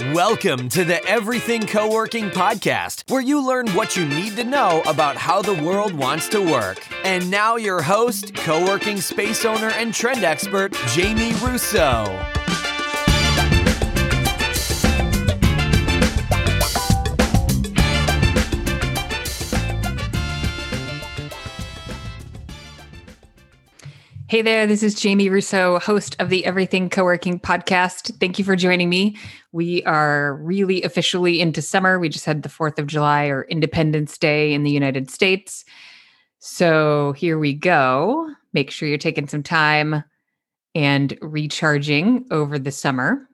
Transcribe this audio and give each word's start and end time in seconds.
Welcome 0.00 0.70
to 0.70 0.82
the 0.82 1.04
Everything 1.04 1.66
Co 1.66 1.92
working 1.92 2.30
podcast, 2.30 3.08
where 3.10 3.20
you 3.20 3.46
learn 3.46 3.68
what 3.72 3.96
you 3.98 4.06
need 4.06 4.34
to 4.36 4.44
know 4.44 4.82
about 4.86 5.16
how 5.16 5.42
the 5.42 5.62
world 5.62 5.92
wants 5.92 6.26
to 6.30 6.40
work. 6.40 6.82
And 7.04 7.30
now, 7.30 7.56
your 7.56 7.82
host, 7.82 8.34
co 8.34 8.64
working 8.64 8.98
space 9.02 9.44
owner, 9.44 9.68
and 9.68 9.92
trend 9.92 10.24
expert, 10.24 10.72
Jamie 10.88 11.34
Russo. 11.44 12.39
Hey 24.30 24.42
there, 24.42 24.64
this 24.64 24.84
is 24.84 24.94
Jamie 24.94 25.28
Russo, 25.28 25.80
host 25.80 26.14
of 26.20 26.28
the 26.28 26.46
Everything 26.46 26.88
Co-working 26.88 27.40
podcast. 27.40 28.16
Thank 28.20 28.38
you 28.38 28.44
for 28.44 28.54
joining 28.54 28.88
me. 28.88 29.16
We 29.50 29.82
are 29.82 30.36
really 30.36 30.84
officially 30.84 31.40
into 31.40 31.60
summer. 31.60 31.98
We 31.98 32.08
just 32.10 32.26
had 32.26 32.44
the 32.44 32.48
4th 32.48 32.78
of 32.78 32.86
July 32.86 33.24
or 33.24 33.42
Independence 33.50 34.16
Day 34.16 34.52
in 34.52 34.62
the 34.62 34.70
United 34.70 35.10
States. 35.10 35.64
So 36.38 37.10
here 37.14 37.40
we 37.40 37.54
go. 37.54 38.32
Make 38.52 38.70
sure 38.70 38.88
you're 38.88 38.98
taking 38.98 39.26
some 39.26 39.42
time 39.42 40.04
and 40.76 41.18
recharging 41.20 42.24
over 42.30 42.56
the 42.56 42.70
summer. 42.70 43.26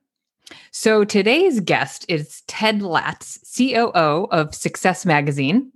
So 0.70 1.05
today's 1.05 1.60
guest 1.60 2.06
is 2.08 2.41
Ted 2.47 2.80
Latz, 2.80 3.38
COO 3.55 4.28
of 4.30 4.55
Success 4.55 5.05
Magazine. 5.05 5.70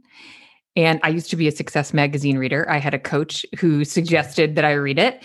And 0.80 0.98
I 1.02 1.10
used 1.10 1.28
to 1.28 1.36
be 1.36 1.46
a 1.46 1.52
Success 1.52 1.92
Magazine 1.92 2.38
reader. 2.38 2.68
I 2.70 2.78
had 2.78 2.94
a 2.94 2.98
coach 2.98 3.44
who 3.58 3.84
suggested 3.84 4.56
that 4.56 4.64
I 4.64 4.72
read 4.72 4.98
it. 4.98 5.22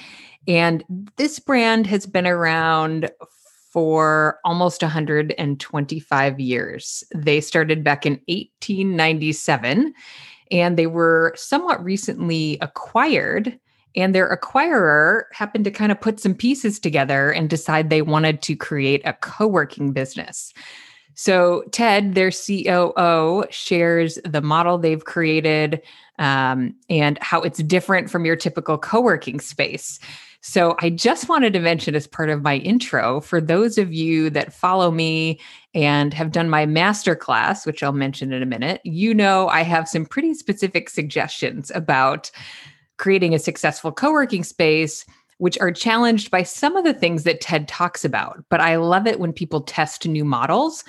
And 0.49 0.83
this 1.15 1.39
brand 1.39 1.87
has 1.87 2.05
been 2.05 2.27
around 2.27 3.09
for 3.71 4.37
almost 4.43 4.81
125 4.81 6.39
years. 6.41 7.03
They 7.15 7.39
started 7.39 7.85
back 7.85 8.05
in 8.05 8.19
1897 8.27 9.93
and 10.51 10.77
they 10.77 10.87
were 10.87 11.33
somewhat 11.37 11.81
recently 11.81 12.57
acquired. 12.59 13.57
And 13.95 14.13
their 14.13 14.35
acquirer 14.35 15.23
happened 15.31 15.63
to 15.63 15.71
kind 15.71 15.89
of 15.89 16.01
put 16.01 16.19
some 16.19 16.33
pieces 16.33 16.81
together 16.81 17.31
and 17.31 17.49
decide 17.49 17.89
they 17.89 18.01
wanted 18.01 18.41
to 18.41 18.57
create 18.57 19.01
a 19.05 19.13
co 19.13 19.47
working 19.47 19.93
business. 19.93 20.53
So, 21.15 21.63
Ted, 21.71 22.13
their 22.13 22.31
COO, 22.31 23.45
shares 23.49 24.19
the 24.25 24.41
model 24.41 24.77
they've 24.77 25.03
created 25.03 25.81
um, 26.19 26.75
and 26.89 27.17
how 27.21 27.41
it's 27.41 27.63
different 27.63 28.09
from 28.09 28.25
your 28.25 28.35
typical 28.35 28.77
co 28.77 29.01
working 29.01 29.39
space. 29.39 29.99
So, 30.41 30.75
I 30.79 30.89
just 30.89 31.29
wanted 31.29 31.53
to 31.53 31.59
mention 31.59 31.95
as 31.95 32.05
part 32.05 32.29
of 32.29 32.41
my 32.41 32.57
intro 32.57 33.21
for 33.21 33.39
those 33.39 33.77
of 33.77 33.93
you 33.93 34.29
that 34.31 34.53
follow 34.53 34.91
me 34.91 35.39
and 35.73 36.13
have 36.13 36.31
done 36.31 36.49
my 36.49 36.65
masterclass, 36.65 37.65
which 37.65 37.81
I'll 37.81 37.93
mention 37.93 38.33
in 38.33 38.43
a 38.43 38.45
minute, 38.45 38.81
you 38.83 39.13
know 39.13 39.47
I 39.47 39.63
have 39.63 39.87
some 39.87 40.05
pretty 40.05 40.33
specific 40.33 40.89
suggestions 40.89 41.71
about 41.73 42.29
creating 42.97 43.33
a 43.33 43.39
successful 43.39 43.91
co 43.91 44.11
working 44.11 44.43
space 44.43 45.05
which 45.37 45.57
are 45.59 45.71
challenged 45.71 46.31
by 46.31 46.43
some 46.43 46.75
of 46.75 46.83
the 46.83 46.93
things 46.93 47.23
that 47.23 47.41
Ted 47.41 47.67
talks 47.67 48.05
about. 48.05 48.43
But 48.49 48.61
I 48.61 48.77
love 48.77 49.07
it 49.07 49.19
when 49.19 49.33
people 49.33 49.61
test 49.61 50.07
new 50.07 50.25
models. 50.25 50.83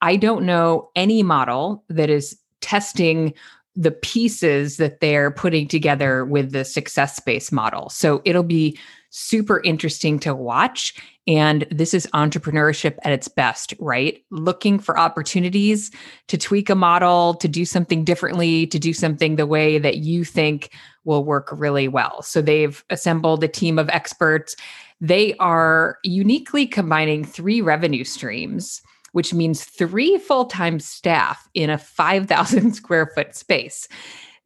I 0.00 0.16
don't 0.16 0.44
know 0.44 0.90
any 0.94 1.22
model 1.22 1.84
that 1.88 2.08
is 2.08 2.38
testing 2.60 3.34
the 3.74 3.90
pieces 3.90 4.76
that 4.76 5.00
they're 5.00 5.30
putting 5.30 5.68
together 5.68 6.24
with 6.24 6.52
the 6.52 6.64
success 6.64 7.20
based 7.20 7.52
model. 7.52 7.88
So 7.90 8.22
it'll 8.24 8.42
be 8.42 8.78
super 9.10 9.60
interesting 9.62 10.18
to 10.20 10.34
watch. 10.34 10.94
And 11.26 11.66
this 11.70 11.92
is 11.92 12.06
entrepreneurship 12.14 12.96
at 13.04 13.12
its 13.12 13.28
best, 13.28 13.74
right? 13.78 14.22
Looking 14.30 14.78
for 14.78 14.98
opportunities 14.98 15.90
to 16.28 16.38
tweak 16.38 16.70
a 16.70 16.74
model, 16.74 17.34
to 17.34 17.48
do 17.48 17.64
something 17.64 18.04
differently, 18.04 18.66
to 18.66 18.78
do 18.78 18.92
something 18.92 19.36
the 19.36 19.46
way 19.46 19.78
that 19.78 19.98
you 19.98 20.24
think 20.24 20.70
will 21.04 21.24
work 21.24 21.48
really 21.52 21.88
well. 21.88 22.22
So 22.22 22.40
they've 22.40 22.82
assembled 22.90 23.44
a 23.44 23.48
team 23.48 23.78
of 23.78 23.88
experts. 23.90 24.56
They 25.00 25.34
are 25.34 25.98
uniquely 26.02 26.66
combining 26.66 27.24
three 27.24 27.60
revenue 27.60 28.04
streams, 28.04 28.82
which 29.12 29.32
means 29.32 29.64
three 29.64 30.18
full 30.18 30.46
time 30.46 30.80
staff 30.80 31.48
in 31.54 31.70
a 31.70 31.78
5,000 31.78 32.72
square 32.74 33.06
foot 33.14 33.34
space. 33.34 33.88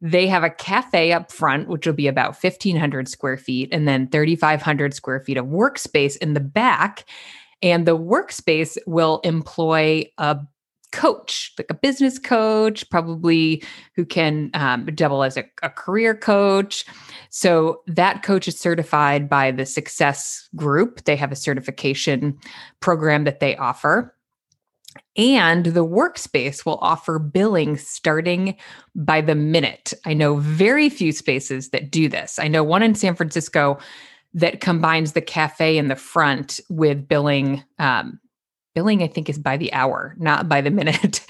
They 0.03 0.27
have 0.27 0.43
a 0.43 0.49
cafe 0.49 1.13
up 1.13 1.31
front, 1.31 1.69
which 1.69 1.87
will 1.87 1.93
be 1.93 2.07
about 2.07 2.35
1,500 2.43 3.07
square 3.07 3.37
feet, 3.37 3.69
and 3.71 3.87
then 3.87 4.09
3,500 4.09 4.93
square 4.93 5.21
feet 5.21 5.37
of 5.37 5.45
workspace 5.45 6.17
in 6.17 6.33
the 6.33 6.41
back. 6.41 7.05
And 7.61 7.87
the 7.87 7.97
workspace 7.97 8.77
will 8.85 9.21
employ 9.23 10.11
a 10.17 10.39
coach, 10.91 11.53
like 11.57 11.67
a 11.69 11.73
business 11.73 12.19
coach, 12.19 12.87
probably 12.89 13.63
who 13.95 14.05
can 14.05 14.51
um, 14.53 14.85
double 14.93 15.23
as 15.23 15.37
a, 15.37 15.45
a 15.63 15.69
career 15.69 16.13
coach. 16.13 16.85
So 17.29 17.81
that 17.87 18.23
coach 18.23 18.47
is 18.47 18.59
certified 18.59 19.29
by 19.29 19.51
the 19.51 19.65
Success 19.65 20.49
Group. 20.55 21.05
They 21.05 21.15
have 21.15 21.31
a 21.31 21.35
certification 21.37 22.37
program 22.81 23.23
that 23.23 23.39
they 23.39 23.55
offer. 23.55 24.12
And 25.15 25.65
the 25.65 25.85
workspace 25.85 26.65
will 26.65 26.79
offer 26.81 27.19
billing 27.19 27.77
starting 27.77 28.55
by 28.95 29.21
the 29.21 29.35
minute. 29.35 29.93
I 30.05 30.13
know 30.13 30.37
very 30.37 30.89
few 30.89 31.11
spaces 31.11 31.69
that 31.69 31.91
do 31.91 32.09
this. 32.09 32.39
I 32.39 32.47
know 32.47 32.63
one 32.63 32.81
in 32.81 32.95
San 32.95 33.15
Francisco 33.15 33.77
that 34.33 34.61
combines 34.61 35.13
the 35.13 35.21
cafe 35.21 35.77
in 35.77 35.87
the 35.87 35.95
front 35.95 36.59
with 36.69 37.07
billing 37.07 37.63
um, 37.77 38.19
billing 38.73 39.03
i 39.03 39.07
think 39.07 39.29
is 39.29 39.37
by 39.37 39.55
the 39.55 39.71
hour 39.71 40.15
not 40.17 40.49
by 40.49 40.59
the 40.59 40.71
minute. 40.71 41.23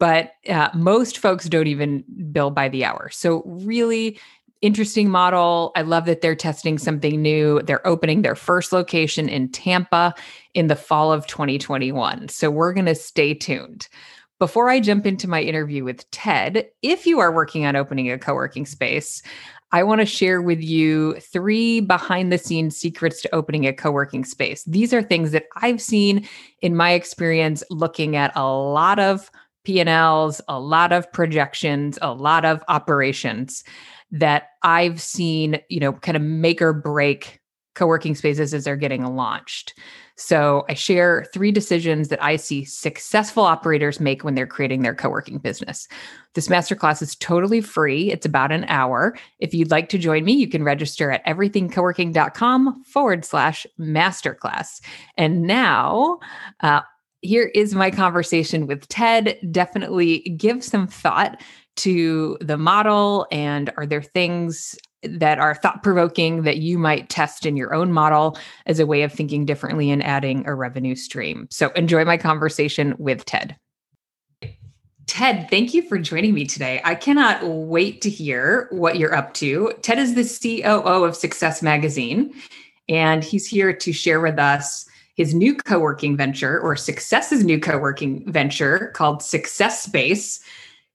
But 0.00 0.32
uh, 0.48 0.70
most 0.74 1.18
folks 1.18 1.46
don't 1.46 1.66
even 1.66 2.02
bill 2.32 2.50
by 2.50 2.70
the 2.70 2.86
hour. 2.86 3.10
So 3.12 3.42
really 3.44 4.18
interesting 4.62 5.10
model. 5.10 5.72
I 5.76 5.82
love 5.82 6.06
that 6.06 6.22
they're 6.22 6.34
testing 6.34 6.78
something 6.78 7.20
new. 7.20 7.60
They're 7.62 7.86
opening 7.86 8.22
their 8.22 8.34
first 8.34 8.72
location 8.72 9.28
in 9.28 9.50
tampa 9.50 10.14
in 10.54 10.66
the 10.66 10.76
fall 10.76 11.12
of 11.12 11.26
2021 11.26 12.28
so 12.28 12.50
we're 12.50 12.72
going 12.72 12.86
to 12.86 12.94
stay 12.94 13.34
tuned 13.34 13.88
before 14.40 14.70
I 14.70 14.80
jump 14.80 15.06
into 15.06 15.28
my 15.28 15.42
interview 15.42 15.84
with 15.84 16.10
Ted, 16.12 16.66
if 16.80 17.06
you 17.06 17.20
are 17.20 17.30
working 17.30 17.66
on 17.66 17.76
opening 17.76 18.10
a 18.10 18.18
co 18.18 18.34
working 18.34 18.64
space, 18.64 19.22
I 19.70 19.84
want 19.84 20.00
to 20.00 20.06
share 20.06 20.42
with 20.42 20.60
you 20.60 21.14
three 21.20 21.80
behind 21.80 22.32
the 22.32 22.38
scenes 22.38 22.76
secrets 22.76 23.20
to 23.22 23.34
opening 23.34 23.66
a 23.66 23.72
co 23.72 23.90
working 23.90 24.24
space. 24.24 24.64
These 24.64 24.92
are 24.92 25.02
things 25.02 25.30
that 25.32 25.44
I've 25.56 25.80
seen 25.80 26.26
in 26.62 26.74
my 26.74 26.92
experience 26.92 27.62
looking 27.70 28.16
at 28.16 28.32
a 28.34 28.50
lot 28.50 28.98
of 28.98 29.30
P&Ls, 29.64 30.40
a 30.48 30.58
lot 30.58 30.90
of 30.90 31.12
projections, 31.12 31.98
a 32.00 32.14
lot 32.14 32.46
of 32.46 32.64
operations 32.68 33.62
that 34.10 34.48
I've 34.62 35.00
seen, 35.02 35.60
you 35.68 35.80
know, 35.80 35.92
kind 35.92 36.16
of 36.16 36.22
make 36.22 36.62
or 36.62 36.72
break 36.72 37.39
co-working 37.74 38.14
spaces 38.14 38.52
as 38.52 38.64
they're 38.64 38.76
getting 38.76 39.04
launched. 39.16 39.74
So 40.16 40.66
I 40.68 40.74
share 40.74 41.26
three 41.32 41.50
decisions 41.50 42.08
that 42.08 42.22
I 42.22 42.36
see 42.36 42.64
successful 42.64 43.42
operators 43.42 44.00
make 44.00 44.22
when 44.22 44.34
they're 44.34 44.46
creating 44.46 44.82
their 44.82 44.94
co-working 44.94 45.38
business. 45.38 45.88
This 46.34 46.48
masterclass 46.48 47.00
is 47.00 47.16
totally 47.16 47.60
free. 47.60 48.10
It's 48.12 48.26
about 48.26 48.52
an 48.52 48.64
hour. 48.68 49.16
If 49.38 49.54
you'd 49.54 49.70
like 49.70 49.88
to 49.90 49.98
join 49.98 50.24
me, 50.24 50.32
you 50.32 50.48
can 50.48 50.62
register 50.62 51.10
at 51.10 51.24
everythingcoworking.com 51.24 52.84
forward 52.84 53.24
slash 53.24 53.66
masterclass. 53.78 54.82
And 55.16 55.42
now, 55.42 56.18
uh, 56.60 56.82
here 57.22 57.50
is 57.54 57.74
my 57.74 57.90
conversation 57.90 58.66
with 58.66 58.88
Ted. 58.88 59.38
Definitely 59.50 60.20
give 60.36 60.64
some 60.64 60.86
thought 60.86 61.40
to 61.76 62.36
the 62.40 62.58
model 62.58 63.26
and 63.30 63.72
are 63.76 63.86
there 63.86 64.02
things 64.02 64.76
that 65.02 65.38
are 65.38 65.54
thought 65.54 65.82
provoking 65.82 66.42
that 66.42 66.58
you 66.58 66.78
might 66.78 67.08
test 67.08 67.46
in 67.46 67.56
your 67.56 67.74
own 67.74 67.92
model 67.92 68.38
as 68.66 68.78
a 68.78 68.86
way 68.86 69.02
of 69.02 69.12
thinking 69.12 69.44
differently 69.44 69.90
and 69.90 70.02
adding 70.02 70.46
a 70.46 70.54
revenue 70.54 70.94
stream. 70.94 71.46
So 71.50 71.70
enjoy 71.70 72.04
my 72.04 72.16
conversation 72.16 72.94
with 72.98 73.24
Ted. 73.24 73.56
Ted, 75.06 75.48
thank 75.50 75.74
you 75.74 75.82
for 75.82 75.98
joining 75.98 76.34
me 76.34 76.44
today. 76.44 76.80
I 76.84 76.94
cannot 76.94 77.44
wait 77.44 78.00
to 78.02 78.10
hear 78.10 78.68
what 78.70 78.96
you're 78.96 79.14
up 79.14 79.34
to. 79.34 79.72
Ted 79.82 79.98
is 79.98 80.14
the 80.14 80.62
COO 80.62 81.04
of 81.04 81.16
Success 81.16 81.62
Magazine, 81.62 82.32
and 82.88 83.24
he's 83.24 83.46
here 83.46 83.72
to 83.72 83.92
share 83.92 84.20
with 84.20 84.38
us 84.38 84.88
his 85.16 85.34
new 85.34 85.56
co 85.56 85.80
working 85.80 86.16
venture 86.16 86.60
or 86.60 86.76
Success's 86.76 87.44
new 87.44 87.58
co 87.58 87.76
working 87.76 88.30
venture 88.30 88.92
called 88.94 89.22
Success 89.22 89.82
Space 89.82 90.40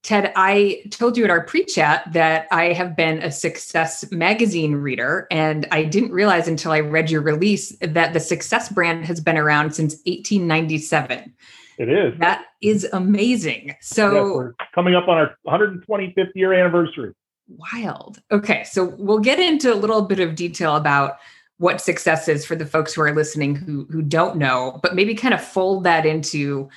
Ted, 0.06 0.32
I 0.36 0.84
told 0.92 1.18
you 1.18 1.24
at 1.24 1.32
our 1.32 1.44
pre 1.44 1.66
chat 1.66 2.14
that 2.14 2.48
I 2.52 2.74
have 2.74 2.96
been 2.96 3.24
a 3.24 3.32
Success 3.32 4.06
magazine 4.12 4.76
reader, 4.76 5.26
and 5.32 5.68
I 5.72 5.84
didn't 5.84 6.12
realize 6.12 6.48
until 6.48 6.72
I 6.72 6.82
read 6.82 7.10
your 7.10 7.22
release 7.22 7.76
that 7.82 8.14
the 8.14 8.20
Success 8.20 8.70
brand 8.70 9.06
has 9.06 9.20
been 9.20 9.36
around 9.36 9.74
since 9.74 9.96
1897. 10.06 11.34
It 11.80 11.90
is. 11.90 12.14
That 12.20 12.46
is 12.62 12.88
amazing. 12.94 13.76
So, 13.82 14.14
yes, 14.14 14.36
we're 14.36 14.54
coming 14.76 14.94
up 14.94 15.08
on 15.08 15.18
our 15.18 15.36
125th 15.48 16.36
year 16.36 16.54
anniversary. 16.54 17.16
Wild. 17.48 18.22
Okay. 18.32 18.64
So, 18.66 18.86
we'll 19.00 19.18
get 19.18 19.40
into 19.40 19.74
a 19.74 19.76
little 19.76 20.04
bit 20.04 20.20
of 20.20 20.36
detail 20.36 20.76
about 20.76 21.18
what 21.58 21.82
success 21.82 22.28
is 22.28 22.46
for 22.46 22.56
the 22.56 22.68
folks 22.68 22.94
who 22.94 23.02
are 23.02 23.16
listening 23.16 23.56
who 23.56 23.88
who 23.90 24.04
don't 24.04 24.38
know, 24.38 24.80
but 24.84 24.94
maybe 24.94 25.16
kind 25.16 25.34
of 25.34 25.44
fold 25.44 25.84
that 25.86 26.06
into 26.06 26.70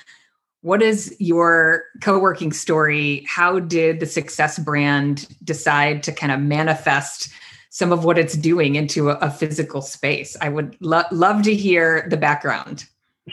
what 0.61 0.81
is 0.81 1.15
your 1.19 1.83
co-working 2.01 2.51
story? 2.51 3.23
How 3.27 3.59
did 3.59 3.99
the 3.99 4.05
success 4.05 4.59
brand 4.59 5.27
decide 5.43 6.03
to 6.03 6.11
kind 6.11 6.31
of 6.31 6.39
manifest 6.41 7.29
some 7.69 7.91
of 7.91 8.03
what 8.03 8.17
it's 8.17 8.35
doing 8.35 8.75
into 8.75 9.09
a, 9.09 9.13
a 9.15 9.31
physical 9.31 9.81
space? 9.81 10.35
I 10.41 10.49
would 10.49 10.75
lo- 10.81 11.03
love 11.11 11.43
to 11.43 11.55
hear 11.55 12.07
the 12.09 12.17
background. 12.17 12.85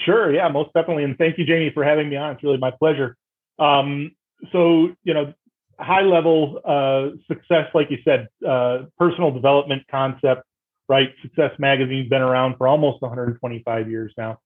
Sure, 0.05 0.33
yeah, 0.33 0.49
most 0.49 0.73
definitely, 0.75 1.05
and 1.05 1.17
thank 1.17 1.39
you, 1.39 1.45
Jamie, 1.45 1.71
for 1.73 1.83
having 1.83 2.09
me 2.09 2.17
on. 2.17 2.35
It's 2.35 2.43
really 2.43 2.59
my 2.59 2.71
pleasure. 2.71 3.17
Um, 3.59 4.13
so, 4.53 4.95
you 5.05 5.15
know, 5.15 5.33
high 5.79 6.03
level 6.03 6.61
uh, 6.65 7.17
success, 7.27 7.69
like 7.75 7.91
you 7.91 7.99
said, 8.05 8.29
uh, 8.47 8.85
personal 8.99 9.31
development 9.31 9.85
concept, 9.91 10.43
right? 10.89 11.13
Success 11.23 11.53
Magazine's 11.59 12.09
been 12.09 12.23
around 12.23 12.57
for 12.57 12.69
almost 12.69 13.03
125 13.03 13.91
years 13.91 14.13
now, 14.17 14.39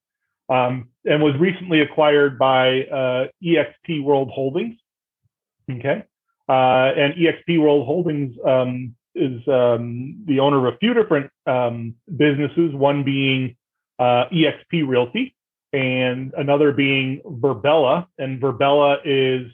um, 0.50 0.88
and 1.04 1.22
was 1.22 1.34
recently 1.38 1.80
acquired 1.80 2.38
by 2.38 2.82
uh, 2.82 3.26
EXP 3.42 4.02
World 4.02 4.30
Holdings. 4.34 4.76
Okay, 5.70 6.02
uh, 6.48 6.52
and 6.96 7.14
EXP 7.14 7.60
World 7.60 7.86
Holdings 7.86 8.36
um, 8.44 8.94
is 9.14 9.40
um, 9.46 10.24
the 10.26 10.40
owner 10.40 10.66
of 10.66 10.74
a 10.74 10.78
few 10.78 10.92
different 10.92 11.30
um, 11.46 11.94
businesses. 12.16 12.74
One 12.74 13.04
being 13.04 13.56
uh, 14.00 14.24
EXP 14.32 14.86
Realty, 14.86 15.34
and 15.72 16.34
another 16.36 16.72
being 16.72 17.20
Virbela. 17.24 18.06
and 18.18 18.40
Virbela 18.40 18.98
is 19.04 19.52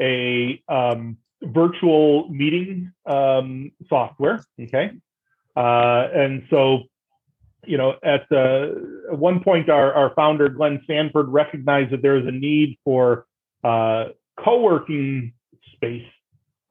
a 0.00 0.62
um, 0.68 1.18
virtual 1.42 2.28
meeting 2.30 2.92
um, 3.04 3.70
software. 3.88 4.42
Okay, 4.58 4.92
uh, 5.54 6.08
and 6.14 6.44
so 6.48 6.84
you 7.64 7.76
know 7.76 7.94
at, 8.02 8.30
uh, 8.32 8.68
one 9.14 9.42
point 9.42 9.68
our, 9.68 9.92
our 9.92 10.14
founder 10.14 10.48
Glenn 10.48 10.80
Sanford 10.86 11.28
recognized 11.28 11.92
that 11.92 12.02
there 12.02 12.14
was 12.14 12.26
a 12.26 12.32
need 12.32 12.78
for 12.84 13.26
uh, 13.64 14.06
co-working 14.38 15.32
space, 15.74 16.06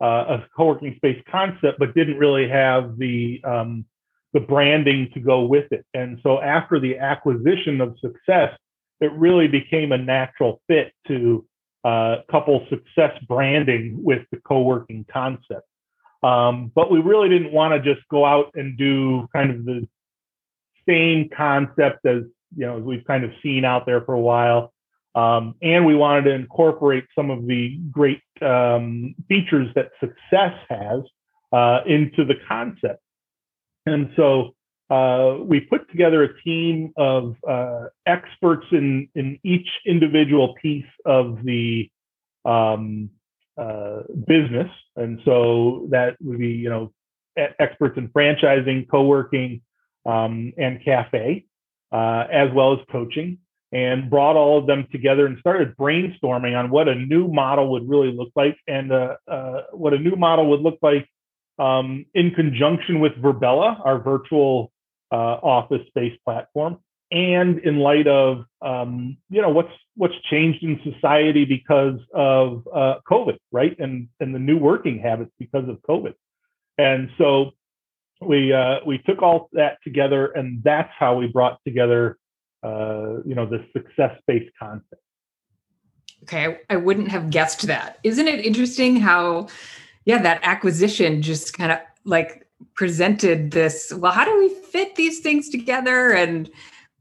uh, 0.01 0.05
a 0.05 0.47
co-working 0.55 0.95
space 0.97 1.21
concept, 1.29 1.79
but 1.79 1.93
didn't 1.93 2.17
really 2.17 2.47
have 2.49 2.97
the 2.97 3.41
um, 3.43 3.85
the 4.33 4.39
branding 4.39 5.09
to 5.13 5.19
go 5.19 5.43
with 5.43 5.71
it. 5.71 5.85
And 5.93 6.19
so 6.21 6.41
after 6.41 6.79
the 6.79 6.97
acquisition 6.97 7.81
of 7.81 7.97
Success, 7.99 8.57
it 8.99 9.11
really 9.13 9.47
became 9.47 9.91
a 9.91 9.97
natural 9.97 10.61
fit 10.67 10.91
to 11.07 11.45
uh, 11.83 12.17
couple 12.29 12.65
success 12.69 13.17
branding 13.27 14.03
with 14.03 14.23
the 14.31 14.37
co-working 14.37 15.05
concept. 15.11 15.67
Um, 16.23 16.71
but 16.73 16.91
we 16.91 16.99
really 16.99 17.29
didn't 17.29 17.53
want 17.53 17.73
to 17.73 17.93
just 17.93 18.05
go 18.09 18.25
out 18.25 18.51
and 18.55 18.77
do 18.77 19.27
kind 19.33 19.51
of 19.51 19.65
the 19.65 19.87
same 20.87 21.29
concept 21.35 22.05
as 22.05 22.23
you 22.55 22.65
know 22.65 22.77
as 22.77 22.83
we've 22.83 23.05
kind 23.05 23.23
of 23.23 23.31
seen 23.43 23.65
out 23.65 23.85
there 23.85 24.01
for 24.01 24.13
a 24.13 24.19
while. 24.19 24.73
Um, 25.15 25.55
and 25.63 25.85
we 25.85 25.95
wanted 25.95 26.25
to 26.25 26.31
incorporate 26.31 27.05
some 27.15 27.31
of 27.31 27.47
the 27.47 27.79
great 27.91 28.21
um, 28.41 29.15
features 29.27 29.67
that 29.73 29.89
success 29.99 30.53
has 30.69 31.01
uh, 31.51 31.79
into 31.87 32.23
the 32.23 32.35
concept. 32.47 33.01
And 33.87 34.11
so 34.15 34.53
uh, 34.89 35.37
we 35.41 35.61
put 35.61 35.89
together 35.89 36.23
a 36.23 36.41
team 36.43 36.93
of 36.97 37.35
uh, 37.47 37.85
experts 38.05 38.65
in 38.71 39.09
in 39.15 39.39
each 39.43 39.67
individual 39.85 40.55
piece 40.61 40.85
of 41.05 41.43
the 41.43 41.89
um, 42.45 43.09
uh, 43.57 44.03
business, 44.27 44.69
and 44.95 45.19
so 45.25 45.87
that 45.89 46.15
would 46.21 46.39
be 46.39 46.49
you 46.49 46.69
know 46.69 46.93
experts 47.59 47.97
in 47.97 48.07
franchising, 48.09 48.89
co-working, 48.89 49.61
um, 50.07 50.53
and 50.57 50.83
cafe, 50.83 51.45
uh, 51.91 52.25
as 52.31 52.49
well 52.53 52.73
as 52.73 52.79
coaching, 52.91 53.37
and 53.71 54.09
brought 54.09 54.35
all 54.35 54.57
of 54.57 54.65
them 54.65 54.87
together 54.91 55.27
and 55.27 55.37
started 55.39 55.75
brainstorming 55.77 56.57
on 56.57 56.69
what 56.71 56.87
a 56.87 56.95
new 56.95 57.27
model 57.27 57.71
would 57.73 57.87
really 57.87 58.11
look 58.11 58.31
like, 58.35 58.57
and 58.67 58.91
uh, 58.91 59.17
what 59.73 59.93
a 59.93 59.99
new 59.99 60.15
model 60.15 60.49
would 60.49 60.61
look 60.61 60.79
like 60.81 61.07
um, 61.59 62.05
in 62.13 62.31
conjunction 62.31 62.99
with 62.99 63.13
Virbela, 63.13 63.85
our 63.85 63.99
virtual 63.99 64.71
uh, 65.11 65.15
office 65.15 65.85
space 65.87 66.17
platform, 66.23 66.77
and 67.11 67.59
in 67.59 67.79
light 67.79 68.07
of 68.07 68.45
um, 68.61 69.17
you 69.29 69.41
know 69.41 69.49
what's 69.49 69.71
what's 69.95 70.15
changed 70.29 70.63
in 70.63 70.79
society 70.83 71.45
because 71.45 71.99
of 72.13 72.67
uh, 72.73 72.95
COVID, 73.09 73.37
right, 73.51 73.75
and 73.79 74.09
and 74.19 74.35
the 74.35 74.39
new 74.39 74.57
working 74.57 74.99
habits 74.99 75.31
because 75.39 75.67
of 75.67 75.77
COVID, 75.81 76.13
and 76.77 77.09
so 77.17 77.51
we 78.21 78.53
uh, 78.53 78.79
we 78.85 78.97
took 78.99 79.21
all 79.21 79.49
that 79.53 79.77
together, 79.83 80.27
and 80.27 80.61
that's 80.63 80.91
how 80.97 81.15
we 81.15 81.27
brought 81.27 81.59
together 81.65 82.17
uh, 82.63 83.21
you 83.25 83.35
know 83.35 83.45
the 83.45 83.65
success 83.73 84.17
based 84.27 84.51
concept. 84.59 85.01
Okay, 86.23 86.45
I, 86.69 86.73
I 86.73 86.75
wouldn't 86.77 87.09
have 87.09 87.29
guessed 87.29 87.67
that. 87.67 87.99
Isn't 88.03 88.27
it 88.27 88.43
interesting 88.43 88.97
how, 88.97 89.47
yeah, 90.05 90.21
that 90.23 90.39
acquisition 90.41 91.21
just 91.21 91.53
kind 91.53 91.71
of 91.71 91.79
like 92.05 92.47
presented 92.73 93.51
this 93.51 93.93
well 93.95 94.11
how 94.11 94.25
do 94.25 94.37
we 94.39 94.49
fit 94.49 94.95
these 94.95 95.19
things 95.19 95.49
together 95.49 96.11
and 96.11 96.49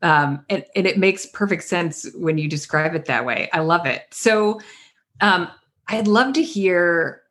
um, 0.02 0.44
and, 0.50 0.64
and 0.74 0.86
it 0.86 0.98
makes 0.98 1.24
perfect 1.26 1.64
sense 1.64 2.06
when 2.14 2.36
you 2.36 2.48
describe 2.48 2.94
it 2.94 3.06
that 3.06 3.24
way 3.24 3.48
i 3.52 3.60
love 3.60 3.86
it 3.86 4.02
so 4.10 4.60
um, 5.22 5.48
i'd 5.88 6.06
love 6.06 6.34
to 6.34 6.42
hear 6.42 7.22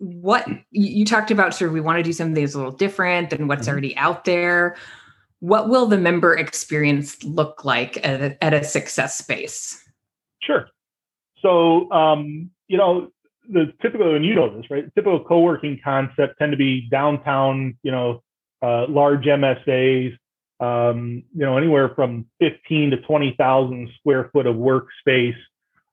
what 0.00 0.46
you 0.70 1.04
talked 1.04 1.30
about 1.30 1.54
sort 1.54 1.68
of 1.68 1.74
we 1.74 1.80
want 1.80 1.98
to 1.98 2.02
do 2.02 2.12
something 2.12 2.34
that's 2.34 2.54
a 2.54 2.58
little 2.58 2.72
different 2.72 3.30
than 3.30 3.46
what's 3.46 3.62
mm-hmm. 3.62 3.70
already 3.70 3.96
out 3.96 4.24
there 4.24 4.76
what 5.40 5.68
will 5.68 5.86
the 5.86 5.98
member 5.98 6.36
experience 6.36 7.22
look 7.24 7.64
like 7.64 7.96
at 8.04 8.20
a, 8.20 8.44
at 8.44 8.54
a 8.54 8.64
success 8.64 9.16
space 9.16 9.82
sure 10.42 10.68
so 11.42 11.90
um, 11.92 12.50
you 12.68 12.76
know 12.76 13.10
the 13.52 13.72
typical, 13.82 14.14
and 14.14 14.24
you 14.24 14.34
know 14.34 14.54
this, 14.54 14.70
right? 14.70 14.84
Typical 14.94 15.24
co-working 15.24 15.80
concept 15.82 16.38
tend 16.38 16.52
to 16.52 16.56
be 16.56 16.88
downtown, 16.90 17.76
you 17.82 17.90
know, 17.90 18.22
uh, 18.62 18.86
large 18.88 19.24
MSAs, 19.24 20.16
um, 20.60 21.22
you 21.34 21.44
know, 21.44 21.56
anywhere 21.56 21.90
from 21.94 22.26
15 22.40 22.90
to 22.90 22.96
20,000 22.98 23.90
square 23.98 24.30
foot 24.32 24.46
of 24.46 24.56
workspace, 24.56 25.36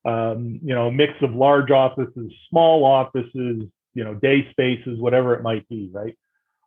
um, 0.05 0.59
you 0.63 0.75
know, 0.75 0.91
mix 0.91 1.13
of 1.21 1.33
large 1.33 1.71
offices, 1.71 2.31
small 2.49 2.85
offices, 2.85 3.63
you 3.97 4.03
know, 4.03 4.13
day 4.13 4.47
spaces, 4.51 4.99
whatever 4.99 5.33
it 5.33 5.41
might 5.41 5.67
be, 5.69 5.89
right? 5.91 6.15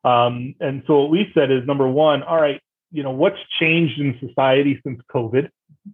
Um, 0.03 0.57
and 0.59 0.83
so 0.89 1.03
what 1.03 1.11
we 1.11 1.31
said 1.33 1.53
is 1.53 1.65
number 1.65 1.87
one, 1.87 2.25
all 2.25 2.41
right, 2.41 2.61
you 2.91 3.05
know, 3.05 3.13
what's 3.13 3.39
changed 3.61 4.01
in 4.01 4.19
society 4.19 4.81
since 4.85 5.01
COVID? 5.15 5.49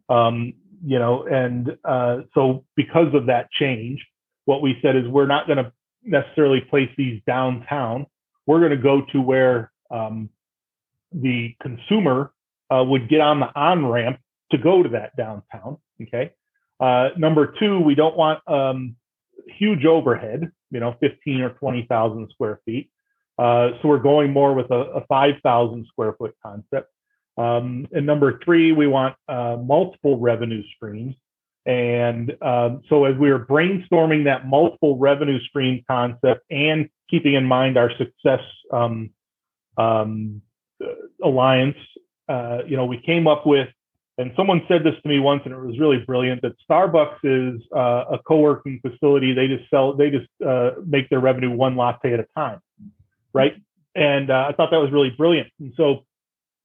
Um, 0.09 0.55
you 0.83 0.99
know, 0.99 1.25
and 1.25 1.77
uh, 1.85 2.21
so 2.33 2.65
because 2.75 3.13
of 3.13 3.27
that 3.27 3.51
change, 3.51 4.03
what 4.47 4.63
we 4.63 4.79
said 4.81 4.97
is 4.97 5.07
we're 5.07 5.27
not 5.27 5.47
going 5.47 5.59
to 5.59 5.71
necessarily 6.03 6.63
place 6.63 6.89
these 6.97 7.21
downtown. 7.27 8.07
We're 8.47 8.61
going 8.61 8.71
to 8.71 8.79
go 8.79 9.03
to 9.13 9.21
where 9.21 9.71
um, 9.91 10.31
the 11.13 11.55
consumer 11.61 12.33
uh, 12.75 12.83
would 12.83 13.11
get 13.11 13.21
on 13.21 13.41
the 13.41 13.55
on 13.55 13.85
ramp 13.85 14.21
to 14.53 14.59
go 14.59 14.83
to 14.83 14.89
that 14.91 15.15
downtown. 15.17 15.77
Okay. 16.01 16.33
Uh, 16.81 17.11
number 17.19 17.55
two, 17.59 17.81
we 17.81 17.95
don't 17.95 18.17
want 18.17 18.41
um, 18.49 18.97
huge 19.59 19.85
overhead, 19.85 20.51
you 20.71 20.81
know, 20.81 20.97
15 21.01 21.41
or 21.41 21.51
20,000 21.51 22.31
square 22.31 22.61
feet. 22.65 22.91
Uh, 23.39 23.71
so 23.81 23.89
we're 23.89 23.99
going 23.99 24.33
more 24.33 24.55
with 24.55 24.71
a, 24.71 24.75
a 24.75 25.07
5,000 25.07 25.87
square 25.87 26.15
foot 26.15 26.35
concept. 26.43 26.91
Um, 27.37 27.87
and 27.93 28.07
number 28.07 28.41
three, 28.45 28.73
we 28.73 28.87
want 28.87 29.15
uh, 29.29 29.57
multiple 29.61 30.19
revenue 30.19 30.63
streams. 30.75 31.15
And 31.67 32.31
um, 32.43 32.83
so, 32.89 33.05
as 33.05 33.17
we 33.17 33.31
were 33.31 33.45
brainstorming 33.45 34.25
that 34.25 34.47
multiple 34.47 34.97
revenue 34.97 35.41
stream 35.41 35.83
concept 35.89 36.45
and 36.49 36.89
keeping 37.11 37.35
in 37.35 37.45
mind 37.45 37.77
our 37.77 37.91
success 37.99 38.41
um, 38.73 39.11
um, 39.77 40.43
alliance, 41.23 41.77
uh, 42.29 42.59
you 42.67 42.77
know, 42.77 42.87
we 42.87 43.01
came 43.01 43.27
up 43.27 43.47
with, 43.47 43.69
and 44.19 44.33
someone 44.37 44.63
said 44.67 44.83
this 44.83 44.95
to 45.03 45.09
me 45.09 45.19
once, 45.19 45.43
and 45.45 45.53
it 45.53 45.61
was 45.61 45.79
really 45.79 45.99
brilliant 45.99 46.43
that 46.43 46.55
Starbucks 46.69 47.19
is 47.23 47.61
uh, 47.75 48.15
a 48.15 48.19
co-working 48.27 48.81
facility. 48.81 49.35
They 49.35 49.47
just 49.47 49.69
sell, 49.69 49.95
they 49.95 50.11
just 50.11 50.29
uh, 50.45 50.71
make 50.87 51.11
their 51.11 51.21
revenue 51.21 51.51
one 51.51 51.77
latte 51.77 52.15
at 52.15 52.21
a 52.21 52.27
time, 52.35 52.61
right? 53.35 53.55
And 53.95 54.31
uh, 54.31 54.47
I 54.49 54.53
thought 54.53 54.71
that 54.71 54.81
was 54.81 54.91
really 54.91 55.11
brilliant. 55.11 55.49
And 55.61 55.73
so, 55.77 56.05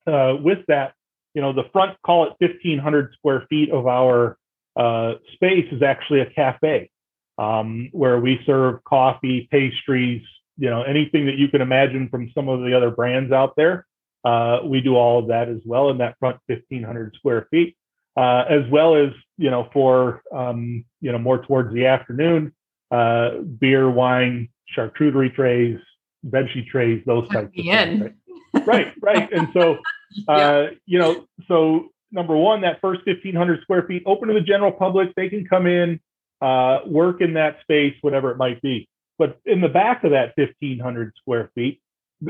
uh, 0.08 0.36
with 0.41 0.60
that, 0.67 0.93
you 1.34 1.41
know, 1.41 1.53
the 1.53 1.63
front, 1.72 1.98
call 2.05 2.25
it 2.25 2.34
1,500 2.39 3.13
square 3.17 3.46
feet 3.50 3.70
of 3.70 3.86
our 3.86 4.38
uh, 4.75 5.13
space 5.34 5.67
is 5.72 5.81
actually 5.81 6.22
a 6.22 6.29
cafe 6.29 6.89
um, 7.38 7.89
where 7.91 8.20
we 8.20 8.39
serve 8.46 8.84
coffee, 8.84 9.48
pastries, 9.51 10.22
you 10.58 10.70
know, 10.70 10.84
anything 10.84 11.25
that 11.25 11.36
you 11.36 11.48
can 11.48 11.62
imagine 11.62 12.08
from 12.10 12.31
some 12.34 12.48
of 12.48 12.62
the 12.62 12.75
other 12.75 12.91
brands 12.91 13.31
out 13.31 13.55
there. 13.55 13.86
Uh, 14.23 14.59
we 14.63 14.81
do 14.81 14.95
all 14.95 15.19
of 15.19 15.27
that 15.27 15.49
as 15.49 15.61
well 15.65 15.89
in 15.89 15.97
that 15.97 16.15
front 16.19 16.37
1500 16.47 17.15
square 17.15 17.47
feet, 17.49 17.75
uh, 18.15 18.45
as 18.49 18.69
well 18.69 18.95
as, 18.95 19.09
you 19.37 19.49
know, 19.49 19.67
for, 19.73 20.21
um, 20.31 20.85
you 21.01 21.11
know, 21.11 21.17
more 21.17 21.43
towards 21.43 21.73
the 21.73 21.87
afternoon, 21.87 22.53
uh, 22.91 23.37
beer, 23.59 23.89
wine, 23.89 24.49
charcuterie 24.75 25.33
trays, 25.33 25.79
veggie 26.27 26.67
trays, 26.67 27.01
those 27.05 27.27
types 27.29 27.51
of 27.57 27.65
things. 27.99 28.13
Right? 28.53 28.67
right, 28.67 28.93
right. 29.01 29.33
And 29.33 29.47
so, 29.53 29.77
uh, 30.27 30.67
you 30.85 30.99
know, 30.99 31.25
so 31.47 31.89
number 32.11 32.35
one, 32.35 32.61
that 32.61 32.79
first 32.81 33.05
1,500 33.05 33.61
square 33.61 33.83
feet 33.83 34.03
open 34.05 34.27
to 34.27 34.33
the 34.33 34.41
general 34.41 34.71
public. 34.71 35.15
They 35.15 35.29
can 35.29 35.47
come 35.47 35.65
in, 35.65 35.99
uh, 36.41 36.79
work 36.85 37.21
in 37.21 37.33
that 37.33 37.59
space, 37.61 37.95
whatever 38.01 38.31
it 38.31 38.37
might 38.37 38.61
be. 38.61 38.87
But 39.17 39.39
in 39.45 39.61
the 39.61 39.69
back 39.69 40.03
of 40.03 40.11
that 40.11 40.33
1,500 40.35 41.13
square 41.21 41.51
feet, 41.55 41.81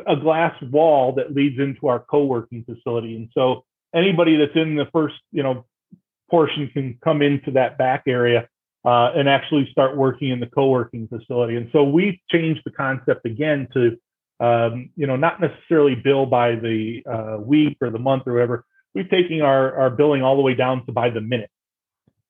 a 0.08 0.16
glass 0.16 0.56
wall 0.72 1.14
that 1.14 1.34
leads 1.34 1.60
into 1.60 1.88
our 1.88 2.00
co-working 2.00 2.64
facility. 2.64 3.16
And 3.16 3.30
so 3.34 3.66
anybody 3.94 4.38
that's 4.38 4.56
in 4.56 4.76
the 4.76 4.88
first, 4.92 5.16
you 5.32 5.44
know, 5.44 5.66
portion 6.30 6.70
can 6.74 6.98
come 7.04 7.22
into 7.22 7.52
that 7.52 7.78
back 7.78 8.04
area 8.08 8.48
uh, 8.86 9.12
and 9.16 9.28
actually 9.30 9.68
start 9.72 9.98
working 9.98 10.30
in 10.30 10.40
the 10.40 10.48
co-working 10.48 11.08
facility. 11.08 11.56
And 11.56 11.70
so 11.72 11.84
we 11.84 12.22
changed 12.32 12.62
the 12.66 12.72
concept 12.72 13.26
again 13.26 13.68
to, 13.74 13.98
um, 14.40 14.90
you 14.96 15.06
know, 15.06 15.18
not 15.18 15.40
necessarily 15.42 15.96
bill 15.96 16.26
by 16.26 16.56
the 16.56 17.04
uh, 17.06 17.38
week 17.40 17.78
or 17.82 17.90
the 17.90 18.00
month 18.00 18.24
or 18.26 18.34
whatever. 18.34 18.66
We're 18.96 19.04
taking 19.04 19.42
our, 19.42 19.76
our 19.76 19.90
billing 19.90 20.24
all 20.24 20.36
the 20.36 20.42
way 20.42 20.56
down 20.56 20.86
to 20.86 20.92
by 20.92 21.10
the 21.10 21.22
minute. 21.22 21.52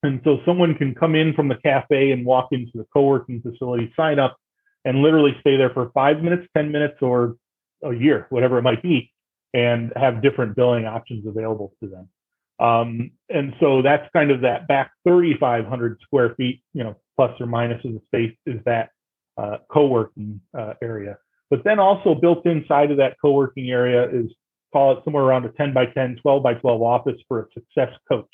And 0.03 0.19
so 0.23 0.39
someone 0.45 0.75
can 0.75 0.95
come 0.95 1.15
in 1.15 1.33
from 1.33 1.47
the 1.47 1.55
cafe 1.55 2.11
and 2.11 2.25
walk 2.25 2.49
into 2.51 2.71
the 2.73 2.85
co-working 2.91 3.41
facility, 3.41 3.93
sign 3.95 4.17
up, 4.19 4.35
and 4.83 5.01
literally 5.01 5.35
stay 5.41 5.57
there 5.57 5.69
for 5.69 5.91
five 5.93 6.23
minutes, 6.23 6.47
10 6.57 6.71
minutes, 6.71 6.97
or 7.01 7.35
a 7.83 7.93
year, 7.93 8.27
whatever 8.29 8.57
it 8.57 8.63
might 8.63 8.81
be, 8.81 9.11
and 9.53 9.91
have 9.95 10.21
different 10.21 10.55
billing 10.55 10.85
options 10.85 11.25
available 11.25 11.73
to 11.81 11.89
them. 11.89 12.09
Um, 12.59 13.11
and 13.29 13.53
so 13.59 13.81
that's 13.81 14.07
kind 14.13 14.29
of 14.29 14.41
that 14.41 14.67
back 14.67 14.91
3,500 15.07 15.99
square 16.01 16.35
feet, 16.35 16.61
you 16.73 16.83
know, 16.83 16.95
plus 17.15 17.31
or 17.39 17.47
minus 17.47 17.83
of 17.83 17.93
the 17.93 18.01
space 18.05 18.37
is 18.45 18.61
that 18.65 18.89
uh, 19.37 19.57
co-working 19.71 20.41
uh, 20.57 20.73
area. 20.81 21.17
But 21.49 21.63
then 21.63 21.79
also 21.79 22.15
built 22.15 22.45
inside 22.45 22.91
of 22.91 22.97
that 22.97 23.17
co-working 23.21 23.69
area 23.69 24.07
is 24.09 24.31
call 24.71 24.97
it 24.97 25.03
somewhere 25.03 25.23
around 25.23 25.45
a 25.45 25.49
10 25.49 25.73
by 25.73 25.85
10, 25.85 26.17
12 26.21 26.43
by 26.43 26.53
12 26.53 26.81
office 26.81 27.19
for 27.27 27.41
a 27.41 27.45
success 27.53 27.93
coach. 28.07 28.29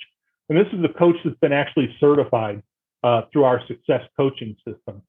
And 0.49 0.57
this 0.57 0.67
is 0.71 0.83
a 0.83 0.97
coach 0.97 1.15
that's 1.23 1.37
been 1.39 1.53
actually 1.53 1.95
certified 1.99 2.61
uh, 3.03 3.23
through 3.31 3.45
our 3.45 3.61
success 3.67 4.01
coaching 4.15 4.55
system. 4.67 5.01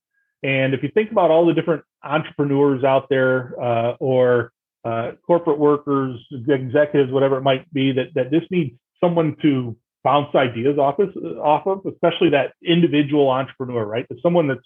And 0.42 0.74
if 0.74 0.82
you 0.82 0.90
think 0.92 1.10
about 1.10 1.30
all 1.30 1.46
the 1.46 1.54
different 1.54 1.82
entrepreneurs 2.02 2.84
out 2.84 3.08
there 3.08 3.54
uh, 3.60 3.92
or 3.98 4.52
uh, 4.84 5.12
corporate 5.26 5.58
workers, 5.58 6.18
executives, 6.48 7.12
whatever 7.12 7.36
it 7.36 7.42
might 7.42 7.72
be, 7.72 7.92
that, 7.92 8.14
that 8.14 8.30
this 8.30 8.42
needs 8.50 8.76
someone 9.00 9.36
to 9.42 9.76
bounce 10.04 10.34
ideas 10.34 10.78
off 10.78 10.98
of, 10.98 11.14
off 11.38 11.66
of, 11.66 11.84
especially 11.92 12.30
that 12.30 12.52
individual 12.64 13.28
entrepreneur, 13.30 13.84
right? 13.84 14.06
There's 14.08 14.22
someone 14.22 14.48
that's 14.48 14.60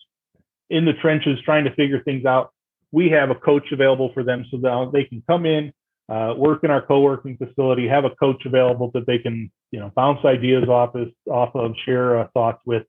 in 0.70 0.84
the 0.84 0.92
trenches 0.94 1.38
trying 1.44 1.64
to 1.64 1.74
figure 1.74 2.02
things 2.02 2.24
out. 2.24 2.50
We 2.92 3.08
have 3.10 3.30
a 3.30 3.34
coach 3.34 3.72
available 3.72 4.10
for 4.12 4.22
them 4.22 4.44
so 4.50 4.58
that 4.58 4.90
they 4.92 5.04
can 5.04 5.22
come 5.26 5.46
in, 5.46 5.72
uh, 6.08 6.34
work 6.36 6.64
in 6.64 6.70
our 6.70 6.82
co-working 6.82 7.38
facility, 7.38 7.88
have 7.88 8.04
a 8.04 8.10
coach 8.10 8.44
available 8.44 8.90
that 8.92 9.06
they 9.06 9.18
can, 9.18 9.50
you 9.70 9.80
know, 9.80 9.90
bounce 9.96 10.24
ideas 10.24 10.68
off 10.68 10.94
of, 10.94 11.08
off 11.30 11.54
of 11.54 11.72
share 11.84 12.20
uh, 12.20 12.28
thoughts 12.34 12.60
with. 12.66 12.84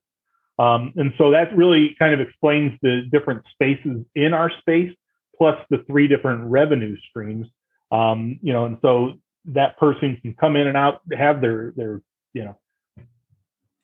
Um, 0.58 0.92
and 0.96 1.12
so 1.18 1.32
that 1.32 1.56
really 1.56 1.96
kind 1.98 2.14
of 2.14 2.20
explains 2.20 2.78
the 2.80 3.02
different 3.10 3.42
spaces 3.52 4.04
in 4.14 4.34
our 4.34 4.50
space, 4.60 4.94
plus 5.36 5.58
the 5.70 5.78
three 5.86 6.06
different 6.06 6.44
revenue 6.44 6.96
streams. 7.08 7.46
Um, 7.90 8.38
you 8.42 8.52
know, 8.52 8.64
and 8.66 8.78
so 8.82 9.14
that 9.46 9.78
person 9.78 10.18
can 10.22 10.34
come 10.34 10.56
in 10.56 10.66
and 10.66 10.76
out, 10.76 11.00
have 11.16 11.40
their 11.40 11.72
their 11.76 12.00
you 12.32 12.44
know 12.44 12.56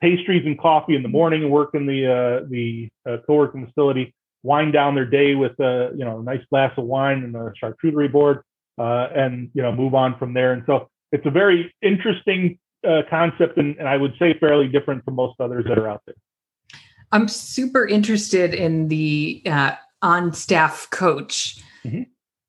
pastries 0.00 0.46
and 0.46 0.58
coffee 0.58 0.94
in 0.94 1.02
the 1.02 1.08
morning, 1.08 1.42
and 1.42 1.50
work 1.50 1.70
in 1.74 1.86
the 1.86 2.06
uh, 2.06 2.46
the 2.48 2.88
uh, 3.08 3.16
co-working 3.26 3.66
facility, 3.66 4.14
wind 4.42 4.72
down 4.72 4.94
their 4.94 5.06
day 5.06 5.34
with 5.34 5.58
a 5.60 5.90
you 5.96 6.04
know 6.04 6.20
a 6.20 6.22
nice 6.22 6.44
glass 6.50 6.72
of 6.76 6.84
wine 6.84 7.24
and 7.24 7.34
a 7.34 7.52
charcuterie 7.62 8.10
board, 8.10 8.42
uh, 8.78 9.08
and 9.14 9.50
you 9.54 9.62
know 9.62 9.72
move 9.72 9.94
on 9.94 10.16
from 10.18 10.34
there. 10.34 10.52
And 10.52 10.62
so 10.66 10.88
it's 11.12 11.26
a 11.26 11.30
very 11.30 11.74
interesting 11.82 12.58
uh, 12.88 13.02
concept, 13.10 13.58
and, 13.58 13.76
and 13.76 13.88
I 13.88 13.96
would 13.96 14.14
say 14.18 14.38
fairly 14.38 14.68
different 14.68 15.04
from 15.04 15.16
most 15.16 15.40
others 15.40 15.64
that 15.68 15.78
are 15.78 15.88
out 15.88 16.02
there. 16.06 16.14
I'm 17.12 17.28
super 17.28 17.86
interested 17.86 18.54
in 18.54 18.88
the 18.88 19.42
uh, 19.46 19.72
on 20.02 20.32
staff 20.32 20.88
coach. 20.90 21.60
Mm-hmm. 21.84 22.02